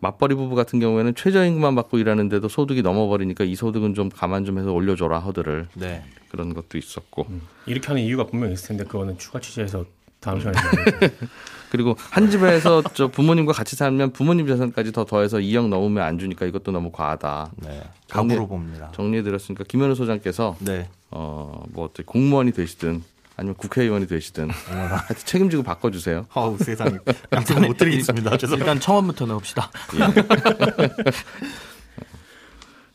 맞벌이 0.00 0.34
부부 0.34 0.54
같은 0.54 0.80
경우에는 0.80 1.14
최저임금만 1.14 1.74
받고 1.74 1.98
일하는데도 1.98 2.48
소득이 2.48 2.82
넘어버리니까 2.82 3.44
이 3.44 3.54
소득은 3.54 3.94
좀 3.94 4.08
감안 4.08 4.44
좀 4.44 4.58
해서 4.58 4.72
올려줘라 4.72 5.18
허들을 5.20 5.68
네. 5.74 6.04
그런 6.30 6.52
것도 6.54 6.76
있었고 6.78 7.26
음, 7.30 7.42
이렇게 7.66 7.86
하는 7.88 8.02
이유가 8.02 8.24
분명 8.26 8.50
있을 8.50 8.68
텐데 8.68 8.84
그거는 8.84 9.16
추가 9.18 9.40
취재해서 9.40 9.84
다음 10.20 10.40
시간에 10.40 10.56
그리고 11.74 11.96
한 12.10 12.30
집에서 12.30 12.84
저 12.94 13.08
부모님과 13.08 13.52
같이 13.52 13.74
살면 13.74 14.12
부모님 14.12 14.46
재산까지 14.46 14.92
더 14.92 15.04
더해서 15.04 15.38
2억 15.38 15.66
넘으면 15.66 16.04
안 16.04 16.20
주니까 16.20 16.46
이것도 16.46 16.70
너무 16.70 16.92
과하다. 16.92 17.50
네. 17.56 17.82
정리, 18.06 18.36
봅니다. 18.36 18.92
정리해 18.94 19.24
드렸으니까 19.24 19.64
김현우 19.66 19.96
소장께서 19.96 20.56
네. 20.60 20.88
어뭐 21.10 21.72
어떻게 21.78 22.04
공무원이 22.04 22.52
되시든 22.52 23.02
아니면 23.36 23.56
국회의원이 23.56 24.06
되시든 24.06 24.50
하여튼 24.50 25.16
책임지고 25.16 25.64
바꿔주세요. 25.64 26.26
아우 26.32 26.56
세상에 26.58 26.96
양성 27.32 27.62
못 27.62 27.76
드리겠습니다. 27.76 28.36
죄송합니다. 28.38 28.70
일단 28.70 28.80
청원부터 28.80 29.26
넣읍시다. 29.26 29.70
예. 29.94 31.10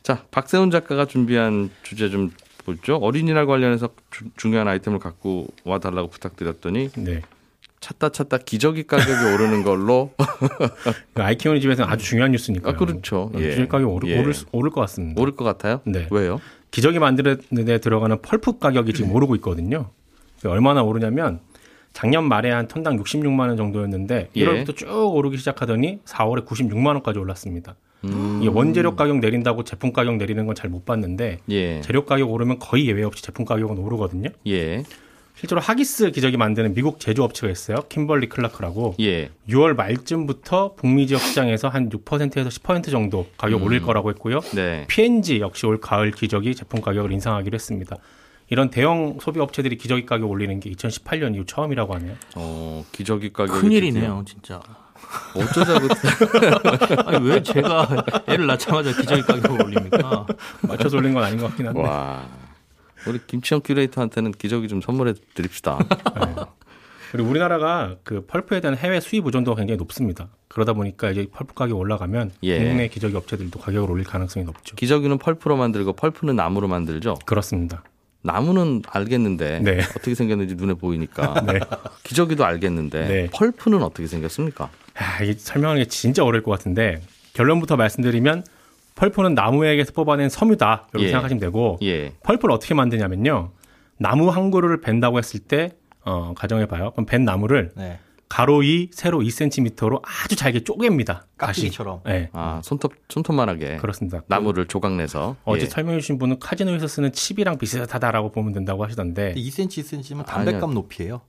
자 0.02 0.24
박세훈 0.30 0.70
작가가 0.70 1.04
준비한 1.04 1.68
주제 1.82 2.08
좀 2.08 2.30
보죠. 2.64 2.96
어린이날 2.96 3.44
관련해서 3.44 3.90
주, 4.10 4.24
중요한 4.38 4.68
아이템을 4.68 5.00
갖고 5.00 5.48
와달라고 5.64 6.08
부탁드렸더니 6.08 6.92
네. 6.96 7.20
찾다 7.80 8.10
찾다 8.10 8.38
기저귀 8.38 8.84
가격이 8.84 9.32
오르는 9.34 9.62
걸로 9.62 10.12
그 11.14 11.22
아이키오니 11.22 11.60
집에서는 11.62 11.90
아주 11.90 12.04
중요한 12.04 12.32
뉴스니까. 12.32 12.70
아, 12.70 12.72
그렇죠. 12.74 13.30
예. 13.38 13.50
기저귀 13.50 13.68
가격 13.68 13.90
오르, 13.92 14.06
예. 14.08 14.18
오를, 14.20 14.34
오를 14.52 14.70
것 14.70 14.80
같습니다. 14.82 15.20
오를 15.20 15.34
것 15.34 15.44
같아요? 15.44 15.80
네. 15.84 16.06
왜요? 16.10 16.40
기저귀 16.70 16.98
만드는 16.98 17.40
데 17.64 17.78
들어가는 17.78 18.20
펄프 18.20 18.58
가격이 18.58 18.92
지금 18.92 19.12
오르고 19.12 19.34
있거든요. 19.36 19.88
얼마나 20.44 20.82
오르냐면 20.82 21.40
작년 21.92 22.24
말에 22.28 22.50
한 22.50 22.68
톤당 22.68 22.98
66만 23.02 23.40
원 23.48 23.56
정도였는데 23.56 24.28
1월부터 24.36 24.68
예. 24.70 24.74
쭉 24.74 24.86
오르기 25.14 25.38
시작하더니 25.38 26.00
4월에 26.04 26.46
96만 26.46 26.86
원까지 26.88 27.18
올랐습니다. 27.18 27.76
음. 28.04 28.38
이게 28.40 28.50
원재료 28.50 28.94
가격 28.96 29.18
내린다고 29.18 29.64
제품 29.64 29.92
가격 29.92 30.16
내리는 30.16 30.44
건 30.46 30.54
잘 30.54 30.70
못 30.70 30.84
봤는데 30.84 31.38
예. 31.50 31.80
재료 31.80 32.04
가격 32.04 32.30
오르면 32.30 32.58
거의 32.58 32.86
예외 32.88 33.02
없이 33.04 33.22
제품 33.22 33.44
가격은 33.46 33.78
오르거든요. 33.78 34.28
예. 34.46 34.84
실제로 35.40 35.58
하기스 35.58 36.10
기저귀 36.10 36.36
만드는 36.36 36.74
미국 36.74 37.00
제조업체가 37.00 37.50
있어요. 37.50 37.78
킴벌리 37.88 38.28
클라크라고. 38.28 38.94
예. 39.00 39.30
6월 39.48 39.74
말쯤부터 39.74 40.74
북미 40.74 41.06
지역 41.06 41.22
시장에서 41.22 41.68
한 41.68 41.88
6%에서 41.88 42.50
10% 42.50 42.90
정도 42.90 43.26
가격 43.38 43.62
음. 43.62 43.66
올릴 43.66 43.80
거라고 43.80 44.10
했고요. 44.10 44.40
네. 44.54 44.84
P&G 44.88 45.40
역시 45.40 45.64
올 45.64 45.80
가을 45.80 46.10
기저귀 46.10 46.54
제품 46.54 46.82
가격을 46.82 47.10
인상하기로 47.12 47.54
했습니다. 47.54 47.96
이런 48.50 48.68
대형 48.68 49.16
소비 49.18 49.40
업체들이 49.40 49.78
기저귀 49.78 50.04
가격 50.04 50.28
올리는 50.30 50.60
게 50.60 50.70
2018년 50.72 51.34
이후 51.34 51.46
처음이라고 51.46 51.94
하네요. 51.94 52.16
어, 52.36 52.84
기저귀 52.92 53.32
가격 53.32 53.62
큰일이네요, 53.62 54.22
진짜. 54.26 54.60
어쩌자고. 55.34 55.88
아니, 57.08 57.26
왜 57.26 57.42
제가 57.42 57.88
애를 58.28 58.46
낳자마자 58.46 58.92
기저귀 58.92 59.22
가격을 59.22 59.62
올립니까? 59.62 60.26
맞춰서 60.68 60.98
올린 60.98 61.14
건 61.14 61.24
아닌 61.24 61.38
것 61.38 61.46
같긴 61.46 61.68
한데. 61.68 61.80
와. 61.80 62.39
우리 63.06 63.18
김치영 63.26 63.62
큐레이터한테는 63.64 64.32
기저귀 64.32 64.68
좀 64.68 64.80
선물해 64.80 65.14
드립시다. 65.34 65.78
네. 66.16 66.34
그리고 67.12 67.28
우리나라가 67.28 67.96
그 68.04 68.24
펄프에 68.26 68.60
대한 68.60 68.76
해외 68.76 69.00
수입 69.00 69.26
의존도가 69.26 69.56
굉장히 69.56 69.78
높습니다. 69.78 70.28
그러다 70.48 70.72
보니까 70.74 71.10
이제 71.10 71.26
펄프 71.32 71.54
가격이 71.54 71.72
올라가면 71.72 72.32
예. 72.44 72.58
국내 72.58 72.88
기저귀 72.88 73.16
업체들도 73.16 73.58
가격을 73.58 73.90
올릴 73.90 74.04
가능성이 74.04 74.44
높죠. 74.44 74.76
기저귀는 74.76 75.18
펄프로 75.18 75.56
만들고 75.56 75.94
펄프는 75.94 76.36
나무로 76.36 76.68
만들죠. 76.68 77.16
그렇습니다. 77.24 77.82
나무는 78.22 78.82
알겠는데 78.86 79.60
네. 79.60 79.78
어떻게 79.80 80.14
생겼는지 80.14 80.54
눈에 80.54 80.74
보이니까 80.74 81.40
네. 81.46 81.58
기저귀도 82.04 82.44
알겠는데 82.44 83.08
네. 83.08 83.30
펄프는 83.32 83.82
어떻게 83.82 84.06
생겼습니까? 84.06 84.70
아, 84.94 85.22
이게 85.22 85.32
설명하는 85.32 85.82
게 85.82 85.88
진짜 85.88 86.24
어려울 86.24 86.42
것 86.42 86.50
같은데 86.50 87.00
결론부터 87.32 87.76
말씀드리면 87.76 88.44
펄프는 89.00 89.34
나무에게서 89.34 89.92
뽑아낸 89.92 90.28
섬유다 90.28 90.88
이렇게 90.92 91.06
예. 91.06 91.08
생각하시면 91.08 91.40
되고 91.40 91.78
예. 91.82 92.12
펄프를 92.22 92.54
어떻게 92.54 92.74
만드냐면요 92.74 93.50
나무 93.96 94.28
한 94.28 94.50
그루를 94.50 94.82
벤다고 94.82 95.18
했을 95.18 95.40
때 95.40 95.70
어, 96.02 96.34
가정해봐요 96.36 96.90
그럼 96.92 97.06
벤 97.06 97.24
나무를 97.24 97.72
네. 97.76 97.98
가로 98.28 98.62
2, 98.62 98.90
세로 98.92 99.18
2cm로 99.18 100.00
아주 100.04 100.36
잘게 100.36 100.60
쪼갭니다. 100.60 101.22
깍두기처럼. 101.36 102.02
네. 102.04 102.30
아 102.32 102.60
손톱 102.62 102.92
손톱만하게. 103.08 103.78
그렇습니다. 103.78 104.22
나무를 104.28 104.66
조각내서. 104.66 105.34
어제 105.44 105.62
예. 105.62 105.66
설명해 105.66 105.98
주신 105.98 106.16
분은 106.16 106.38
카지노에서 106.38 106.86
쓰는 106.86 107.10
칩이랑 107.10 107.58
비슷하다라고 107.58 108.30
보면 108.30 108.52
된다고 108.52 108.84
하시던데. 108.84 109.34
2cm, 109.34 109.82
2cm면 109.82 110.26
담배값 110.26 110.62
아니요. 110.62 110.74
높이에요. 110.74 111.22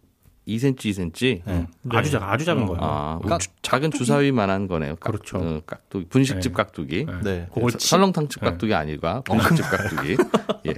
2cm, 0.47 0.75
2cm. 0.77 1.41
네. 1.45 1.67
네. 1.83 1.97
아주 1.97 2.11
작 2.11 2.23
아주 2.23 2.45
작은 2.45 2.65
거예요. 2.65 2.79
아, 2.81 3.19
깍, 3.27 3.41
작은 3.61 3.91
주사위만한 3.91 4.67
거네요. 4.67 4.95
깍, 4.95 5.11
그렇죠. 5.11 5.37
어, 5.37 5.61
깍두기 5.65 6.05
분식집 6.09 6.51
네. 6.51 6.55
깍두기. 6.55 7.05
네. 7.05 7.21
네. 7.23 7.47
그걸 7.53 7.71
설렁탕집 7.77 8.41
네. 8.41 8.49
깍두기 8.49 8.73
아니고 8.73 9.23
분식집 9.23 9.65
깍두기. 9.69 10.17
예. 10.67 10.73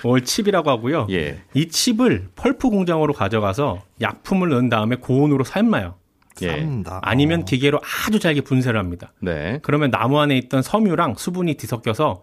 그걸 0.00 0.22
칩이라고 0.22 0.70
하고요. 0.70 1.06
예. 1.10 1.42
이 1.54 1.68
칩을 1.68 2.28
펄프 2.36 2.70
공장으로 2.70 3.12
가져가서 3.12 3.82
약품을 4.00 4.48
넣은 4.50 4.68
다음에 4.68 4.96
고온으로 4.96 5.44
삶아요. 5.44 5.96
예. 6.42 6.66
아니면 7.02 7.42
어. 7.42 7.44
기계로 7.44 7.80
아주 8.06 8.18
잘게 8.18 8.40
분쇄를 8.40 8.78
합니다. 8.80 9.12
네. 9.20 9.58
그러면 9.62 9.90
나무 9.90 10.18
안에 10.18 10.36
있던 10.38 10.62
섬유랑 10.62 11.16
수분이 11.18 11.54
뒤섞여서 11.54 12.22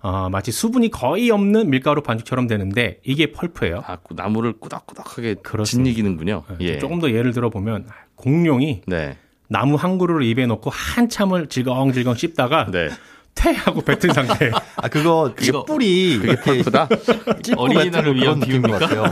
어, 0.00 0.28
마치 0.30 0.52
수분이 0.52 0.90
거의 0.90 1.30
없는 1.30 1.70
밀가루 1.70 2.02
반죽처럼 2.02 2.46
되는데 2.46 3.00
이게 3.04 3.32
펄프예요. 3.32 3.82
아, 3.86 3.98
나무를 4.10 4.54
꾸덕꾸덕하게 4.60 5.36
짓이기는군요. 5.64 6.44
네, 6.48 6.56
예. 6.60 6.78
조금 6.78 7.00
더 7.00 7.10
예를 7.10 7.32
들어 7.32 7.50
보면 7.50 7.86
공룡이 8.14 8.82
네. 8.86 9.16
나무 9.48 9.76
한 9.76 9.98
그루를 9.98 10.24
입에 10.24 10.46
넣고 10.46 10.70
한참을 10.70 11.48
질겅질겅 11.48 12.14
씹다가 12.14 12.70
네. 12.70 12.88
퇴하고 13.36 13.82
뱉은 13.82 14.12
상태. 14.12 14.50
아 14.76 14.88
그거 14.88 15.32
그 15.36 15.62
뿌리 15.64 16.18
그게 16.18 16.34
펄프다. 16.36 16.88
어린이날을 17.56 18.16
위한 18.16 18.40
비유입니까? 18.40 18.86
어. 18.86 19.10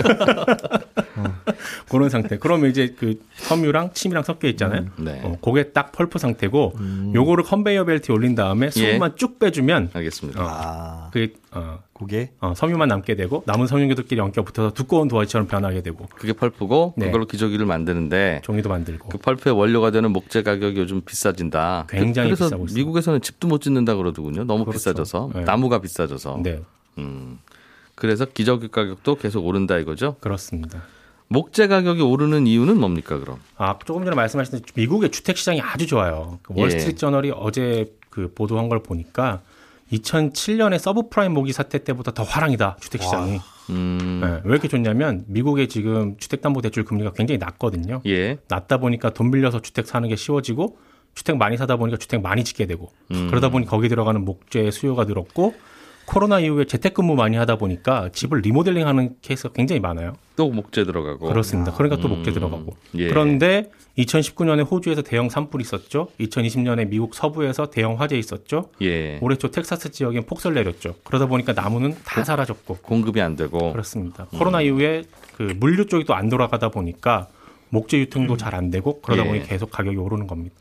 그런 1.88 2.08
상태. 2.08 2.38
그러면 2.38 2.70
이제 2.70 2.94
그 2.98 3.20
섬유랑 3.36 3.92
침이랑 3.92 4.24
섞여 4.24 4.48
있잖아요. 4.48 4.86
음, 4.98 5.04
네. 5.04 5.20
어, 5.22 5.36
그게 5.40 5.70
딱 5.72 5.92
펄프 5.92 6.18
상태고 6.18 6.72
음. 6.80 7.12
요거를 7.14 7.44
컨베이어 7.44 7.84
벨트에 7.84 8.12
올린 8.12 8.34
다음에 8.34 8.70
수분만 8.70 9.12
예. 9.12 9.16
쭉 9.16 9.38
빼주면 9.38 9.90
알겠습니다. 9.92 10.42
어, 10.42 10.48
아. 10.48 11.10
그게 11.12 11.34
어, 11.54 11.78
그게 11.92 12.30
어, 12.40 12.52
섬유만 12.54 12.88
남게 12.88 13.14
되고 13.14 13.42
남은 13.46 13.66
섬유들끼리 13.66 14.20
엉켜 14.20 14.42
붙어서 14.42 14.72
두꺼운 14.74 15.08
도화지처럼 15.08 15.46
변하게 15.46 15.82
되고 15.82 16.06
그게 16.16 16.32
펄프고 16.32 16.94
네. 16.96 17.06
그걸로 17.06 17.26
기저귀를 17.26 17.64
만드는데 17.66 18.40
종이도 18.42 18.68
만들고 18.68 19.08
그 19.08 19.18
펄프의 19.18 19.56
원료가 19.56 19.90
되는 19.90 20.12
목재 20.12 20.42
가격이 20.42 20.78
요즘 20.80 21.00
비싸진다. 21.02 21.86
굉장히 21.88 22.30
그래서 22.30 22.46
비싸고 22.46 22.64
있어요. 22.64 22.76
미국에서는 22.76 23.20
집도 23.20 23.48
못 23.48 23.60
짓는다 23.60 23.94
그러더군요. 23.94 24.44
너무 24.44 24.64
그렇죠. 24.64 24.78
비싸져서 24.78 25.30
네. 25.34 25.40
나무가 25.42 25.80
비싸져서. 25.80 26.40
네. 26.42 26.60
음. 26.98 27.38
그래서 27.94 28.24
기저귀 28.24 28.68
가격도 28.68 29.14
계속 29.16 29.46
오른다 29.46 29.78
이거죠? 29.78 30.16
그렇습니다. 30.20 30.82
목재 31.28 31.68
가격이 31.68 32.02
오르는 32.02 32.46
이유는 32.46 32.78
뭡니까 32.78 33.18
그럼? 33.18 33.38
아 33.56 33.78
조금 33.84 34.04
전에 34.04 34.14
말씀하신 34.14 34.60
미국의 34.74 35.10
주택 35.10 35.36
시장이 35.36 35.60
아주 35.60 35.86
좋아요. 35.86 36.38
그 36.42 36.54
월스트리트 36.56 36.92
예. 36.92 36.96
저널이 36.96 37.32
어제 37.34 37.94
그 38.10 38.32
보도한 38.34 38.68
걸 38.68 38.82
보니까 38.82 39.40
2007년에 39.92 40.78
서브프라임 40.78 41.32
모기 41.32 41.52
사태 41.52 41.82
때보다 41.82 42.12
더 42.12 42.22
화랑이다 42.22 42.78
주택 42.80 43.02
시장이. 43.02 43.40
음. 43.70 44.20
네, 44.22 44.40
왜 44.44 44.52
이렇게 44.52 44.68
좋냐면 44.68 45.24
미국의 45.26 45.68
지금 45.68 46.16
주택담보대출 46.18 46.84
금리가 46.84 47.12
굉장히 47.12 47.38
낮거든요. 47.38 48.02
예. 48.06 48.38
낮다 48.48 48.78
보니까 48.78 49.10
돈 49.10 49.30
빌려서 49.30 49.60
주택 49.60 49.86
사는 49.86 50.08
게 50.08 50.16
쉬워지고 50.16 50.78
주택 51.14 51.36
많이 51.36 51.56
사다 51.56 51.76
보니까 51.76 51.96
주택 51.96 52.20
많이 52.20 52.44
짓게 52.44 52.66
되고 52.66 52.90
음. 53.12 53.28
그러다 53.28 53.50
보니 53.50 53.66
거기 53.66 53.88
들어가는 53.88 54.24
목재 54.24 54.70
수요가 54.70 55.04
늘었고 55.04 55.54
코로나 56.06 56.38
이후에 56.40 56.64
재택근무 56.64 57.14
많이 57.14 57.36
하다 57.36 57.56
보니까 57.56 58.10
집을 58.12 58.40
리모델링하는 58.40 59.16
케이스가 59.22 59.52
굉장히 59.54 59.80
많아요. 59.80 60.14
또 60.36 60.50
목재 60.50 60.84
들어가고. 60.84 61.26
그렇습니다. 61.28 61.72
그러니까 61.72 62.00
또 62.00 62.08
음. 62.08 62.16
목재 62.16 62.32
들어가고. 62.32 62.76
예. 62.96 63.08
그런데 63.08 63.70
2019년에 63.98 64.68
호주에서 64.70 65.02
대형 65.02 65.28
산불 65.28 65.60
있었죠. 65.60 66.08
2020년에 66.20 66.88
미국 66.88 67.14
서부에서 67.14 67.70
대형 67.70 68.00
화재 68.00 68.18
있었죠. 68.18 68.70
예. 68.82 69.18
올해 69.22 69.36
초 69.36 69.50
텍사스 69.50 69.92
지역엔 69.92 70.26
폭설 70.26 70.54
내렸죠. 70.54 70.94
그러다 71.04 71.26
보니까 71.26 71.52
나무는 71.52 71.94
다 72.04 72.24
사라졌고 72.24 72.78
공급이 72.82 73.20
안 73.20 73.36
되고 73.36 73.72
그렇습니다. 73.72 74.26
음. 74.32 74.38
코로나 74.38 74.60
이후에 74.60 75.04
그 75.36 75.54
물류 75.58 75.86
쪽이 75.86 76.04
또 76.04 76.14
안 76.14 76.28
돌아가다 76.28 76.68
보니까 76.68 77.28
목재 77.70 77.98
유통도 77.98 78.34
음. 78.34 78.38
잘안 78.38 78.70
되고 78.70 79.00
그러다 79.00 79.24
예. 79.24 79.28
보니 79.28 79.42
계속 79.44 79.70
가격이 79.70 79.96
오르는 79.96 80.26
겁니다. 80.26 80.54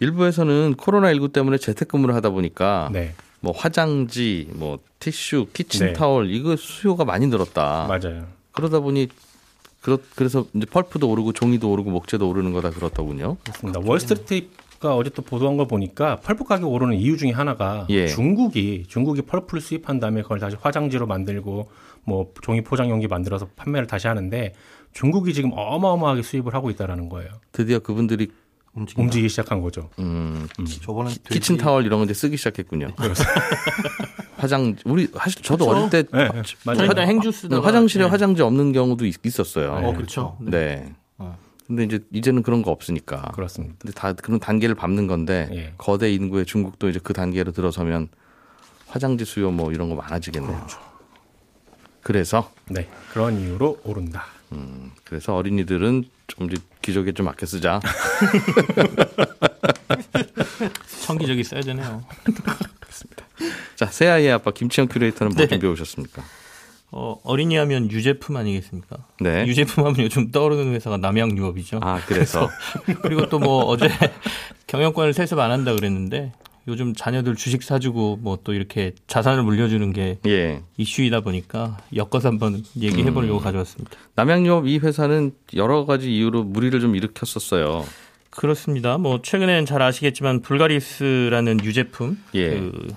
일부에서는 0.00 0.74
코로나 0.76 1.08
19 1.12 1.28
때문에 1.30 1.58
재택근무를 1.58 2.14
하다 2.14 2.30
보니까 2.30 2.88
네. 2.92 3.14
뭐 3.40 3.52
화장지, 3.52 4.48
뭐 4.54 4.78
티슈, 4.98 5.48
키친타월 5.52 6.28
네. 6.28 6.34
이거 6.34 6.56
수요가 6.56 7.04
많이 7.04 7.26
늘었다. 7.26 7.86
맞아요. 7.88 8.26
그러다 8.52 8.80
보니 8.80 9.08
그렇 9.80 9.98
그래서 10.16 10.46
이제 10.54 10.66
펄프도 10.66 11.08
오르고 11.08 11.32
종이도 11.32 11.70
오르고 11.70 11.90
목재도 11.90 12.28
오르는 12.28 12.52
거다 12.52 12.70
그렇더군요. 12.70 13.36
그렇습니다. 13.44 13.80
월스트리트가 13.84 14.96
어제 14.96 15.10
또 15.10 15.22
보도한 15.22 15.56
걸 15.56 15.68
보니까 15.68 16.16
펄프 16.16 16.44
가격 16.44 16.72
오르는 16.72 16.96
이유 16.96 17.16
중에 17.16 17.30
하나가 17.30 17.86
예. 17.90 18.08
중국이 18.08 18.86
중국이 18.88 19.22
펄프를 19.22 19.60
수입한 19.60 20.00
다음에 20.00 20.22
그걸 20.22 20.40
다시 20.40 20.56
화장지로 20.60 21.06
만들고 21.06 21.70
뭐 22.04 22.32
종이 22.42 22.62
포장 22.62 22.90
용기 22.90 23.06
만들어서 23.06 23.48
판매를 23.54 23.86
다시 23.86 24.08
하는데 24.08 24.52
중국이 24.92 25.32
지금 25.32 25.52
어마어마하게 25.54 26.22
수입을 26.22 26.54
하고 26.54 26.70
있다라는 26.70 27.08
거예요. 27.08 27.30
드디어 27.52 27.78
그분들이 27.78 28.30
움직인다. 28.74 29.04
움직이기 29.04 29.28
시작한 29.28 29.60
거죠. 29.60 29.90
음, 29.98 30.48
음. 30.58 30.66
저번에 30.66 31.10
키친 31.30 31.56
타월 31.56 31.84
이런 31.84 31.98
건데 32.00 32.14
쓰기 32.14 32.36
시작했군요. 32.36 32.88
화장 34.36 34.76
우리 34.84 35.08
사실 35.16 35.42
저도 35.42 35.66
그렇죠? 35.66 35.80
어릴 35.80 35.90
때 35.90 36.02
네, 36.12 36.28
네. 36.28 36.86
화, 36.86 37.00
행주 37.02 37.32
쓰다 37.32 37.60
화장실에 37.60 38.04
네. 38.04 38.10
화장지 38.10 38.42
없는 38.42 38.72
경우도 38.72 39.04
있, 39.04 39.40
었어요 39.40 39.72
어, 39.72 39.92
그렇죠. 39.92 40.36
네. 40.40 40.50
네. 40.50 40.94
어. 41.18 41.36
근데 41.66 41.84
이제 41.84 42.00
이제는 42.12 42.42
그런 42.42 42.62
거 42.62 42.70
없으니까. 42.70 43.32
그렇습니다. 43.34 43.74
근데 43.78 43.92
다 43.92 44.12
그런 44.12 44.38
단계를 44.38 44.74
밟는 44.74 45.06
건데 45.06 45.48
예. 45.52 45.74
거대 45.76 46.10
인구의 46.12 46.46
중국도 46.46 46.88
이제 46.88 47.00
그 47.02 47.12
단계로 47.12 47.52
들어서면 47.52 48.08
화장지 48.86 49.24
수요 49.24 49.50
뭐 49.50 49.72
이런 49.72 49.88
거 49.88 49.96
많아지겠네요. 49.96 50.56
그렇죠. 50.56 50.78
그래서 52.02 52.50
네 52.68 52.88
그런 53.12 53.38
이유로 53.40 53.80
오른다. 53.84 54.24
음, 54.52 54.92
그래서 55.04 55.34
어린이들은 55.34 56.04
좀 56.28 56.48
기저귀 56.82 57.12
좀 57.14 57.26
아껴 57.28 57.46
쓰자. 57.46 57.80
청기저귀 61.06 61.42
써야 61.44 61.60
되네요. 61.62 62.04
그렇습니다. 62.80 63.24
자, 63.76 63.86
새 63.86 64.06
아이의 64.08 64.32
아빠 64.32 64.50
김치영 64.50 64.88
큐레이터는 64.88 65.32
뭐 65.34 65.42
네. 65.44 65.48
준비해 65.48 65.72
오셨습니까? 65.72 66.22
어, 66.90 67.18
어린이 67.24 67.56
하면 67.56 67.90
유제품 67.90 68.36
아니겠습니까? 68.36 68.96
네. 69.20 69.46
유제품 69.46 69.84
하면 69.86 70.00
요즘 70.00 70.30
떠오르는 70.30 70.72
회사가 70.74 70.96
남양유업이죠. 70.98 71.80
아, 71.82 72.00
그래서. 72.06 72.48
그리고 73.02 73.28
또 73.28 73.38
뭐 73.38 73.64
어제 73.64 73.88
경영권을 74.66 75.12
세습 75.14 75.38
안 75.38 75.50
한다 75.50 75.74
그랬는데 75.74 76.32
요즘 76.68 76.94
자녀들 76.94 77.34
주식 77.34 77.62
사주고 77.62 78.18
뭐 78.22 78.38
또 78.44 78.54
이렇게 78.54 78.92
자산을 79.08 79.42
물려주는 79.42 79.92
게 79.92 80.18
예. 80.26 80.62
이슈이다 80.76 81.20
보니까 81.20 81.76
엮어서 81.94 82.28
한번 82.28 82.62
얘기해 82.80 83.10
보려고 83.10 83.40
음. 83.40 83.42
가져왔습니다. 83.42 83.90
남양유업 84.14 84.66
이 84.66 84.78
회사는 84.78 85.32
여러 85.54 85.84
가지 85.84 86.14
이유로 86.14 86.44
무리를 86.44 86.78
좀 86.80 86.96
일으켰었어요. 86.96 87.84
그렇습니다. 88.30 88.96
뭐 88.96 89.20
최근엔 89.22 89.66
잘 89.66 89.82
아시겠지만 89.82 90.40
불가리스라는 90.42 91.62
유제품, 91.64 92.18
예. 92.34 92.50
그 92.50 92.88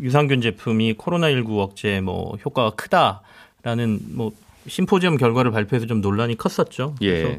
유산균 0.00 0.40
제품이 0.40 0.94
코로나19 0.94 1.58
억제 1.58 2.00
뭐 2.00 2.36
효과가 2.44 2.70
크다라는 2.70 4.00
뭐 4.14 4.32
심포지엄 4.66 5.16
결과를 5.16 5.50
발표해서 5.50 5.86
좀 5.86 6.00
논란이 6.00 6.36
컸었죠. 6.36 6.94
예. 7.02 7.22
그래서 7.22 7.38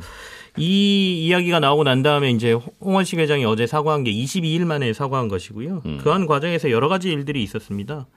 이 0.59 1.25
이야기가 1.25 1.59
나오고 1.59 1.83
난 1.83 2.03
다음에 2.03 2.31
이제 2.31 2.53
홍원식 2.81 3.19
회장이 3.19 3.45
어제 3.45 3.65
사과한 3.65 4.03
게 4.03 4.11
22일 4.11 4.65
만에 4.65 4.93
사과한 4.93 5.27
것이고요. 5.27 5.81
음. 5.85 5.97
그한 6.03 6.25
과정에서 6.25 6.69
여러 6.71 6.87
가지 6.87 7.09
일들이 7.09 7.41
있었습니다. 7.43 8.07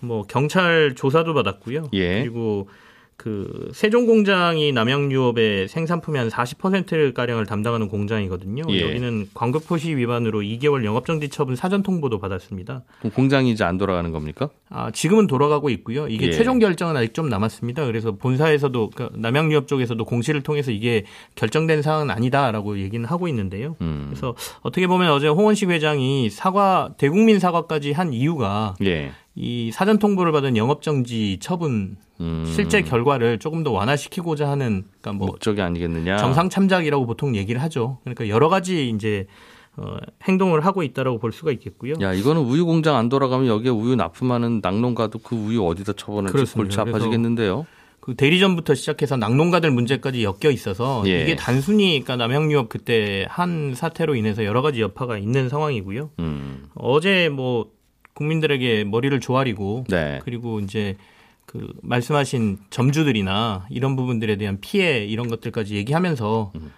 뭐 0.00 0.22
경찰 0.22 0.94
조사도 0.94 1.34
받았고요. 1.34 1.88
예. 1.94 2.20
그리고 2.20 2.68
그 3.16 3.70
세종 3.72 4.06
공장이 4.06 4.72
남양유업의 4.72 5.68
생산품의 5.68 6.20
한 6.20 6.28
40% 6.28 7.14
가량을 7.14 7.46
담당하는 7.46 7.88
공장이거든요. 7.88 8.64
예. 8.68 8.82
여기는 8.82 9.30
광고 9.32 9.58
표시 9.58 9.96
위반으로 9.96 10.40
2개월 10.40 10.84
영업정지 10.84 11.30
처분 11.30 11.56
사전 11.56 11.82
통보도 11.82 12.18
받았습니다. 12.20 12.82
공장이 13.14 13.50
이제 13.50 13.64
안 13.64 13.78
돌아가는 13.78 14.10
겁니까? 14.12 14.50
아 14.68 14.90
지금은 14.90 15.26
돌아가고 15.26 15.70
있고요. 15.70 16.08
이게 16.08 16.26
예. 16.26 16.30
최종 16.30 16.58
결정은 16.58 16.96
아직 16.96 17.14
좀 17.14 17.28
남았습니다. 17.28 17.86
그래서 17.86 18.12
본사에서도 18.12 18.90
그러니까 18.94 19.18
남양유업 19.18 19.66
쪽에서도 19.66 20.04
공시를 20.04 20.42
통해서 20.42 20.70
이게 20.70 21.04
결정된 21.36 21.80
사항은 21.82 22.10
아니다라고 22.10 22.78
얘기는 22.78 23.04
하고 23.06 23.28
있는데요. 23.28 23.76
음. 23.80 24.08
그래서 24.10 24.34
어떻게 24.60 24.86
보면 24.86 25.10
어제 25.10 25.28
홍원식 25.28 25.70
회장이 25.70 26.28
사과 26.28 26.90
대국민 26.98 27.38
사과까지 27.38 27.92
한 27.92 28.12
이유가 28.12 28.74
예. 28.84 29.12
이 29.36 29.70
사전 29.70 29.98
통보를 29.98 30.32
받은 30.32 30.56
영업정지 30.56 31.36
처분 31.40 31.96
음. 32.20 32.44
실제 32.46 32.80
결과를 32.80 33.38
조금 33.38 33.62
더 33.62 33.70
완화시키고자 33.70 34.48
하는 34.48 34.84
그러니까 35.00 35.12
뭐 35.12 35.26
목적이 35.26 35.60
아니겠느냐 35.60 36.16
정상 36.16 36.48
참작이라고 36.48 37.06
보통 37.06 37.36
얘기를 37.36 37.62
하죠. 37.62 37.98
그러니까 38.02 38.28
여러 38.28 38.48
가지 38.48 38.88
이제 38.88 39.26
어, 39.76 39.96
행동을 40.24 40.64
하고 40.64 40.82
있다라고 40.82 41.18
볼 41.18 41.32
수가 41.32 41.52
있겠고요. 41.52 41.94
야 42.00 42.14
이거는 42.14 42.42
우유 42.42 42.64
공장 42.64 42.96
안 42.96 43.10
돌아가면 43.10 43.46
여기에 43.46 43.70
우유 43.70 43.94
납품하는 43.94 44.60
낙농가도 44.62 45.18
그 45.18 45.36
우유 45.36 45.66
어디다 45.66 45.92
처분할지 45.92 46.54
골치 46.54 46.80
아파지겠는데요. 46.80 47.66
그 48.00 48.14
대리점부터 48.14 48.74
시작해서 48.74 49.16
낙농가들 49.16 49.70
문제까지 49.70 50.22
엮여 50.22 50.52
있어서 50.52 51.02
예. 51.06 51.22
이게 51.22 51.36
단순히 51.36 52.00
그러니까 52.02 52.16
남양유업 52.16 52.68
그때 52.68 53.26
한 53.28 53.74
사태로 53.74 54.14
인해서 54.14 54.44
여러 54.44 54.62
가지 54.62 54.80
여파가 54.80 55.18
있는 55.18 55.48
상황이고요. 55.48 56.10
음. 56.20 56.66
어제 56.76 57.28
뭐 57.28 57.75
국민들에게 58.16 58.84
머리를 58.84 59.20
조아리고 59.20 59.84
네. 59.88 60.20
그리고 60.24 60.58
이제 60.60 60.96
그 61.44 61.72
말씀하신 61.82 62.58
점주들이나 62.70 63.66
이런 63.70 63.94
부분들에 63.94 64.36
대한 64.36 64.58
피해 64.60 65.04
이런 65.04 65.28
것들까지 65.28 65.76
얘기하면서 65.76 66.52
음. 66.56 66.72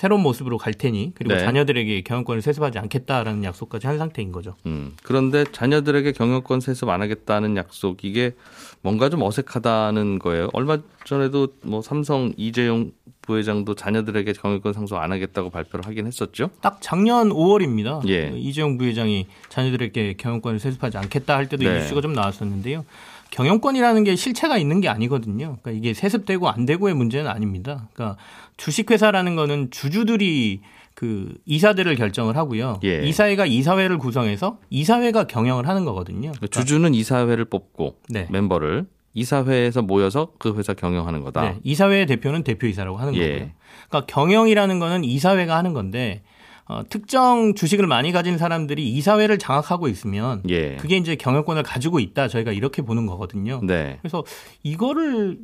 어, 0.00 0.10
새로운 0.10 0.22
모습으로 0.22 0.56
갈 0.56 0.72
테니 0.72 1.12
그리고 1.14 1.34
네. 1.34 1.40
자녀들에게 1.40 2.00
경영권을 2.02 2.40
세습하지 2.40 2.78
않겠다라는 2.78 3.44
약속까지 3.44 3.86
한 3.86 3.98
상태인 3.98 4.32
거죠. 4.32 4.56
음, 4.64 4.96
그런데 5.02 5.44
자녀들에게 5.52 6.12
경영권 6.12 6.60
세습 6.60 6.88
안 6.88 7.02
하겠다는 7.02 7.56
약속 7.56 8.04
이게 8.04 8.32
뭔가 8.80 9.10
좀 9.10 9.22
어색하다는 9.22 10.18
거예요. 10.18 10.48
얼마 10.54 10.78
전에도 11.04 11.48
뭐 11.62 11.82
삼성 11.82 12.32
이재용 12.36 12.92
부회장도 13.22 13.74
자녀들에게 13.74 14.32
경영권 14.32 14.72
상속 14.72 14.98
안 14.98 15.12
하겠다고 15.12 15.50
발표를 15.50 15.86
하긴 15.86 16.06
했었죠. 16.06 16.50
딱 16.62 16.78
작년 16.80 17.28
5월입니다. 17.28 18.08
예. 18.08 18.32
이재용 18.34 18.78
부회장이 18.78 19.26
자녀들에게 19.50 20.14
경영권을 20.14 20.58
세습하지 20.58 20.96
않겠다 20.96 21.36
할 21.36 21.48
때도 21.48 21.68
네. 21.68 21.80
이슈가 21.84 22.00
좀 22.00 22.14
나왔었는데요. 22.14 22.84
경영권이라는 23.30 24.04
게 24.04 24.16
실체가 24.16 24.58
있는 24.58 24.80
게 24.80 24.88
아니거든요. 24.88 25.58
그러니까 25.62 25.70
이게 25.70 25.94
세습되고 25.94 26.48
안 26.48 26.66
되고의 26.66 26.94
문제는 26.94 27.30
아닙니다. 27.30 27.88
그러니까 27.94 28.20
주식회사라는 28.60 29.36
거는 29.36 29.70
주주들이 29.70 30.60
그 30.94 31.34
이사들을 31.46 31.94
결정을 31.94 32.36
하고요. 32.36 32.78
예. 32.84 33.06
이사회가 33.06 33.46
이사회를 33.46 33.96
구성해서 33.96 34.58
이사회가 34.68 35.24
경영을 35.24 35.66
하는 35.66 35.86
거거든요. 35.86 36.32
그러니까 36.32 36.46
주주는 36.48 36.92
이사회를 36.94 37.46
뽑고 37.46 37.96
네. 38.10 38.28
멤버를 38.30 38.86
이사회에서 39.14 39.80
모여서 39.80 40.32
그 40.38 40.54
회사 40.56 40.74
경영하는 40.74 41.22
거다. 41.22 41.42
네, 41.42 41.56
이사회의 41.64 42.04
대표는 42.04 42.44
대표이사라고 42.44 42.98
하는 42.98 43.14
예. 43.14 43.32
거고요. 43.32 43.50
그러니까 43.88 44.06
경영이라는 44.12 44.78
거는 44.78 45.04
이사회가 45.04 45.56
하는 45.56 45.72
건데 45.72 46.22
어, 46.66 46.82
특정 46.88 47.54
주식을 47.54 47.86
많이 47.86 48.12
가진 48.12 48.36
사람들이 48.36 48.90
이사회를 48.90 49.38
장악하고 49.38 49.88
있으면 49.88 50.42
예. 50.50 50.76
그게 50.76 50.98
이제 50.98 51.16
경영권을 51.16 51.62
가지고 51.62 51.98
있다 51.98 52.28
저희가 52.28 52.52
이렇게 52.52 52.82
보는 52.82 53.06
거거든요. 53.06 53.60
네. 53.64 53.96
그래서 54.02 54.22
이거를 54.62 55.38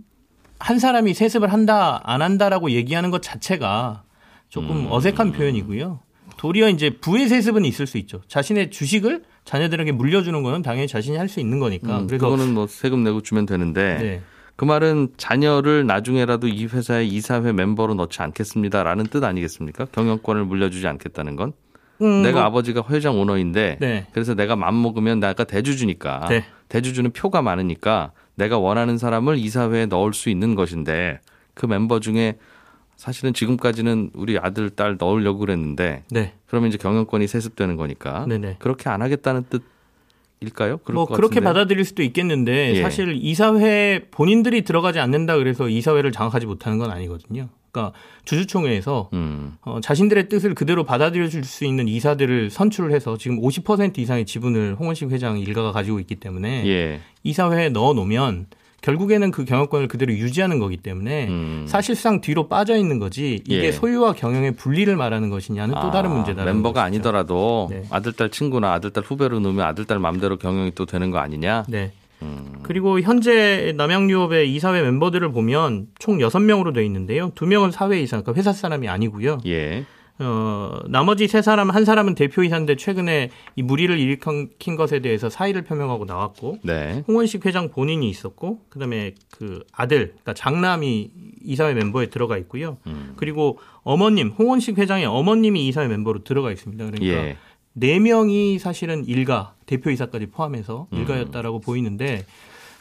한 0.58 0.78
사람이 0.78 1.14
세습을 1.14 1.52
한다 1.52 2.00
안 2.04 2.22
한다라고 2.22 2.70
얘기하는 2.70 3.10
것 3.10 3.22
자체가 3.22 4.02
조금 4.48 4.86
음. 4.86 4.86
어색한 4.90 5.32
표현이고요. 5.32 6.00
도리어 6.36 6.68
이제 6.68 6.90
부의 6.90 7.28
세습은 7.28 7.64
있을 7.64 7.86
수 7.86 7.98
있죠. 7.98 8.20
자신의 8.28 8.70
주식을 8.70 9.22
자녀들에게 9.44 9.92
물려주는 9.92 10.42
거는 10.42 10.62
당연히 10.62 10.86
자신이 10.88 11.16
할 11.16 11.28
수 11.28 11.40
있는 11.40 11.58
거니까. 11.60 12.00
음, 12.00 12.06
그래서 12.06 12.24
그거는 12.26 12.54
뭐 12.54 12.66
세금 12.66 13.04
내고 13.04 13.20
주면 13.22 13.46
되는데 13.46 13.98
네. 14.00 14.22
그 14.56 14.64
말은 14.64 15.08
자녀를 15.16 15.86
나중에라도 15.86 16.48
이 16.48 16.66
회사의 16.66 17.08
이사회 17.08 17.52
멤버로 17.52 17.94
넣지 17.94 18.22
않겠습니다라는 18.22 19.06
뜻 19.06 19.22
아니겠습니까? 19.22 19.86
경영권을 19.92 20.44
물려주지 20.44 20.86
않겠다는 20.86 21.36
건. 21.36 21.52
음, 22.02 22.22
내가 22.22 22.40
뭐. 22.40 22.48
아버지가 22.48 22.84
회장 22.90 23.18
오너인데 23.18 23.78
네. 23.80 24.06
그래서 24.12 24.34
내가 24.34 24.56
맘 24.56 24.80
먹으면 24.82 25.20
내가 25.20 25.44
대주주니까 25.44 26.26
네. 26.28 26.44
대주주는 26.68 27.10
표가 27.12 27.40
많으니까 27.42 28.12
내가 28.36 28.58
원하는 28.58 28.98
사람을 28.98 29.38
이사회에 29.38 29.86
넣을 29.86 30.14
수 30.14 30.30
있는 30.30 30.54
것인데 30.54 31.20
그 31.54 31.66
멤버 31.66 32.00
중에 32.00 32.38
사실은 32.96 33.34
지금까지는 33.34 34.10
우리 34.14 34.38
아들 34.38 34.70
딸 34.70 34.96
넣으려고 34.98 35.40
그랬는데 35.40 36.04
네. 36.10 36.34
그러면 36.46 36.68
이제 36.68 36.78
경영권이 36.78 37.26
세습되는 37.26 37.76
거니까 37.76 38.26
네네. 38.26 38.56
그렇게 38.58 38.88
안 38.88 39.02
하겠다는 39.02 39.44
뜻 39.50 39.62
일까요? 40.40 40.78
뭐 40.92 41.06
그렇게 41.06 41.40
받아들일 41.40 41.84
수도 41.84 42.02
있겠는데 42.02 42.74
예. 42.74 42.82
사실 42.82 43.16
이사회 43.18 44.06
본인들이 44.10 44.62
들어가지 44.62 44.98
않는다 45.00 45.36
그래서 45.38 45.68
이사회를 45.68 46.12
장악하지 46.12 46.46
못하는 46.46 46.78
건 46.78 46.90
아니거든요. 46.90 47.48
그러니까 47.76 47.92
주주총회에서 48.24 49.10
음. 49.12 49.56
어, 49.62 49.80
자신들의 49.82 50.28
뜻을 50.30 50.54
그대로 50.54 50.84
받아들여 50.84 51.28
줄 51.28 51.44
수 51.46 51.64
있는 51.64 51.86
이사들을 51.86 52.50
선출을 52.50 52.92
해서 52.92 53.16
지금 53.16 53.40
50% 53.40 53.98
이상의 53.98 54.24
지분을 54.26 54.74
홍원식 54.80 55.10
회장 55.10 55.38
일가가 55.38 55.70
가지고 55.70 56.00
있기 56.00 56.16
때문에 56.16 56.66
예. 56.66 57.00
이사회에 57.22 57.68
넣어 57.68 57.92
놓으면 57.92 58.46
결국에는 58.80 59.30
그 59.30 59.44
경영권을 59.44 59.86
그대로 59.86 60.12
유지하는 60.12 60.58
거기 60.58 60.76
때문에 60.76 61.28
음. 61.28 61.64
사실상 61.68 62.20
뒤로 62.20 62.48
빠져 62.48 62.76
있는 62.76 62.98
거지 62.98 63.42
이게 63.44 63.64
예. 63.66 63.72
소유와 63.72 64.14
경영의 64.14 64.56
분리를 64.56 64.94
말하는 64.96 65.30
것이냐는 65.30 65.74
또 65.80 65.90
다른 65.92 66.10
아, 66.10 66.14
문제다. 66.14 66.44
멤버가 66.44 66.80
것이죠. 66.82 66.86
아니더라도 66.86 67.68
네. 67.70 67.84
아들딸 67.90 68.30
친구나 68.30 68.72
아들딸 68.72 69.04
후배로 69.04 69.38
놓으면 69.40 69.64
아들딸 69.64 69.98
맘대로 70.00 70.36
경영이 70.36 70.72
또 70.74 70.84
되는 70.86 71.10
거 71.10 71.18
아니냐? 71.18 71.64
네. 71.68 71.92
음. 72.22 72.60
그리고 72.62 73.00
현재 73.00 73.72
남양유업의 73.76 74.52
이사회 74.54 74.82
멤버들을 74.82 75.30
보면 75.32 75.88
총 75.98 76.18
6명으로 76.18 76.74
되어 76.74 76.82
있는데요. 76.82 77.30
2명은 77.30 77.70
사회 77.70 78.00
이사, 78.00 78.20
그러니까 78.20 78.38
회사 78.38 78.52
사람이 78.52 78.88
아니고요. 78.88 79.38
예. 79.46 79.84
어, 80.18 80.78
나머지 80.88 81.28
세 81.28 81.42
사람, 81.42 81.68
한 81.70 81.84
사람은 81.84 82.14
대표이사인데 82.14 82.76
최근에 82.76 83.30
이 83.54 83.62
무리를 83.62 83.98
일으킨 83.98 84.76
것에 84.76 85.00
대해서 85.00 85.28
사의를 85.28 85.62
표명하고 85.62 86.06
나왔고, 86.06 86.58
네. 86.62 87.04
홍원식 87.06 87.44
회장 87.44 87.68
본인이 87.68 88.08
있었고, 88.08 88.60
그 88.70 88.78
다음에 88.78 89.14
그 89.30 89.62
아들, 89.72 90.08
그러니까 90.08 90.32
장남이 90.32 91.10
이사회 91.42 91.74
멤버에 91.74 92.06
들어가 92.06 92.38
있고요. 92.38 92.78
음. 92.86 93.12
그리고 93.16 93.58
어머님, 93.82 94.28
홍원식 94.30 94.78
회장의 94.78 95.04
어머님이 95.04 95.68
이사회 95.68 95.86
멤버로 95.86 96.24
들어가 96.24 96.50
있습니다. 96.50 96.84
그러니까 96.86 97.06
예. 97.06 97.36
네 97.78 97.98
명이 97.98 98.58
사실은 98.58 99.04
일가, 99.04 99.52
대표이사까지 99.66 100.26
포함해서 100.26 100.86
음. 100.92 100.98
일가였다라고 100.98 101.58
음. 101.58 101.60
보이는데, 101.60 102.24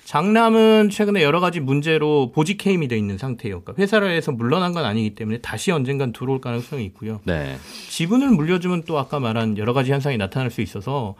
장남은 0.05 0.89
최근에 0.89 1.21
여러 1.21 1.41
가지 1.41 1.60
문제로 1.60 2.31
보직 2.31 2.65
해임이 2.65 2.88
돼 2.88 2.97
있는 2.97 3.17
상태예요. 3.17 3.62
그러니까 3.62 3.81
회사에서 3.81 4.31
물러난 4.31 4.71
건 4.71 4.86
아니기 4.86 5.15
때문에 5.15 5.39
다시 5.39 5.71
언젠간 5.71 6.13
들어올 6.13 6.39
가능성이 6.39 6.86
있고요. 6.86 7.19
네. 7.25 7.58
지분을 7.89 8.29
물려주면 8.29 8.84
또 8.84 8.97
아까 8.97 9.19
말한 9.19 9.58
여러 9.58 9.73
가지 9.73 9.91
현상이 9.91 10.17
나타날 10.17 10.51
수 10.51 10.62
있어서 10.62 11.15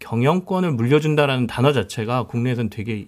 경영권을 0.00 0.72
물려준다라는 0.72 1.46
단어 1.46 1.72
자체가 1.72 2.24
국내에서는 2.24 2.70
되게 2.70 3.06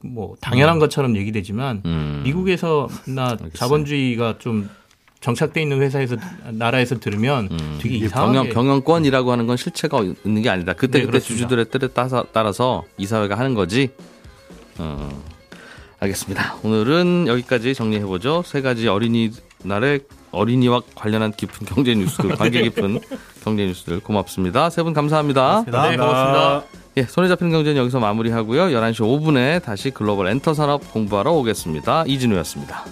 뭐 0.00 0.36
당연한 0.40 0.76
음. 0.76 0.80
것처럼 0.80 1.16
얘기되지만 1.16 1.82
음. 1.84 2.22
미국에서나 2.24 3.36
자본주의가 3.52 4.38
좀 4.38 4.68
정착돼 5.20 5.62
있는 5.62 5.80
회사에서 5.80 6.16
나라에서 6.50 6.98
들으면 7.00 7.48
음. 7.50 7.78
되게 7.80 7.96
이상하게 7.96 8.32
경영, 8.38 8.48
경영 8.52 8.80
권이라고 8.82 9.32
하는 9.32 9.46
건 9.46 9.56
실체가 9.56 10.00
있는 10.24 10.42
게 10.42 10.50
아니다. 10.50 10.72
그때 10.74 11.00
네, 11.00 11.06
그때 11.06 11.18
주주들의 11.20 11.66
뜻에 11.70 11.88
따라서, 11.88 12.24
따라서 12.32 12.84
이사회가 12.98 13.36
하는 13.38 13.54
거지. 13.54 13.90
어, 14.78 15.08
알겠습니다. 15.98 16.56
오늘은 16.62 17.26
여기까지 17.28 17.74
정리해 17.74 18.04
보죠. 18.04 18.42
세 18.44 18.60
가지 18.60 18.86
어린이 18.88 19.30
날의 19.64 20.00
어린이와 20.32 20.82
관련한 20.94 21.32
깊은 21.32 21.66
경제 21.66 21.94
뉴스들, 21.94 22.30
관계 22.36 22.62
깊은 22.62 23.00
경제 23.42 23.64
뉴스들 23.66 24.00
고맙습니다. 24.00 24.68
세 24.70 24.82
분 24.82 24.92
감사합니다. 24.92 25.64
고맙습니다. 25.64 25.90
네, 25.90 25.96
고맙습니다. 25.96 26.64
예, 26.98 27.02
손에 27.04 27.28
잡히는 27.28 27.52
경제는 27.52 27.80
여기서 27.80 27.98
마무리하고요. 28.00 28.66
11시 28.66 29.00
5분에 29.00 29.62
다시 29.62 29.90
글로벌 29.90 30.28
엔터 30.28 30.52
산업 30.54 30.92
공부하러 30.92 31.32
오겠습니다. 31.32 32.04
이진우였습니다. 32.06 32.84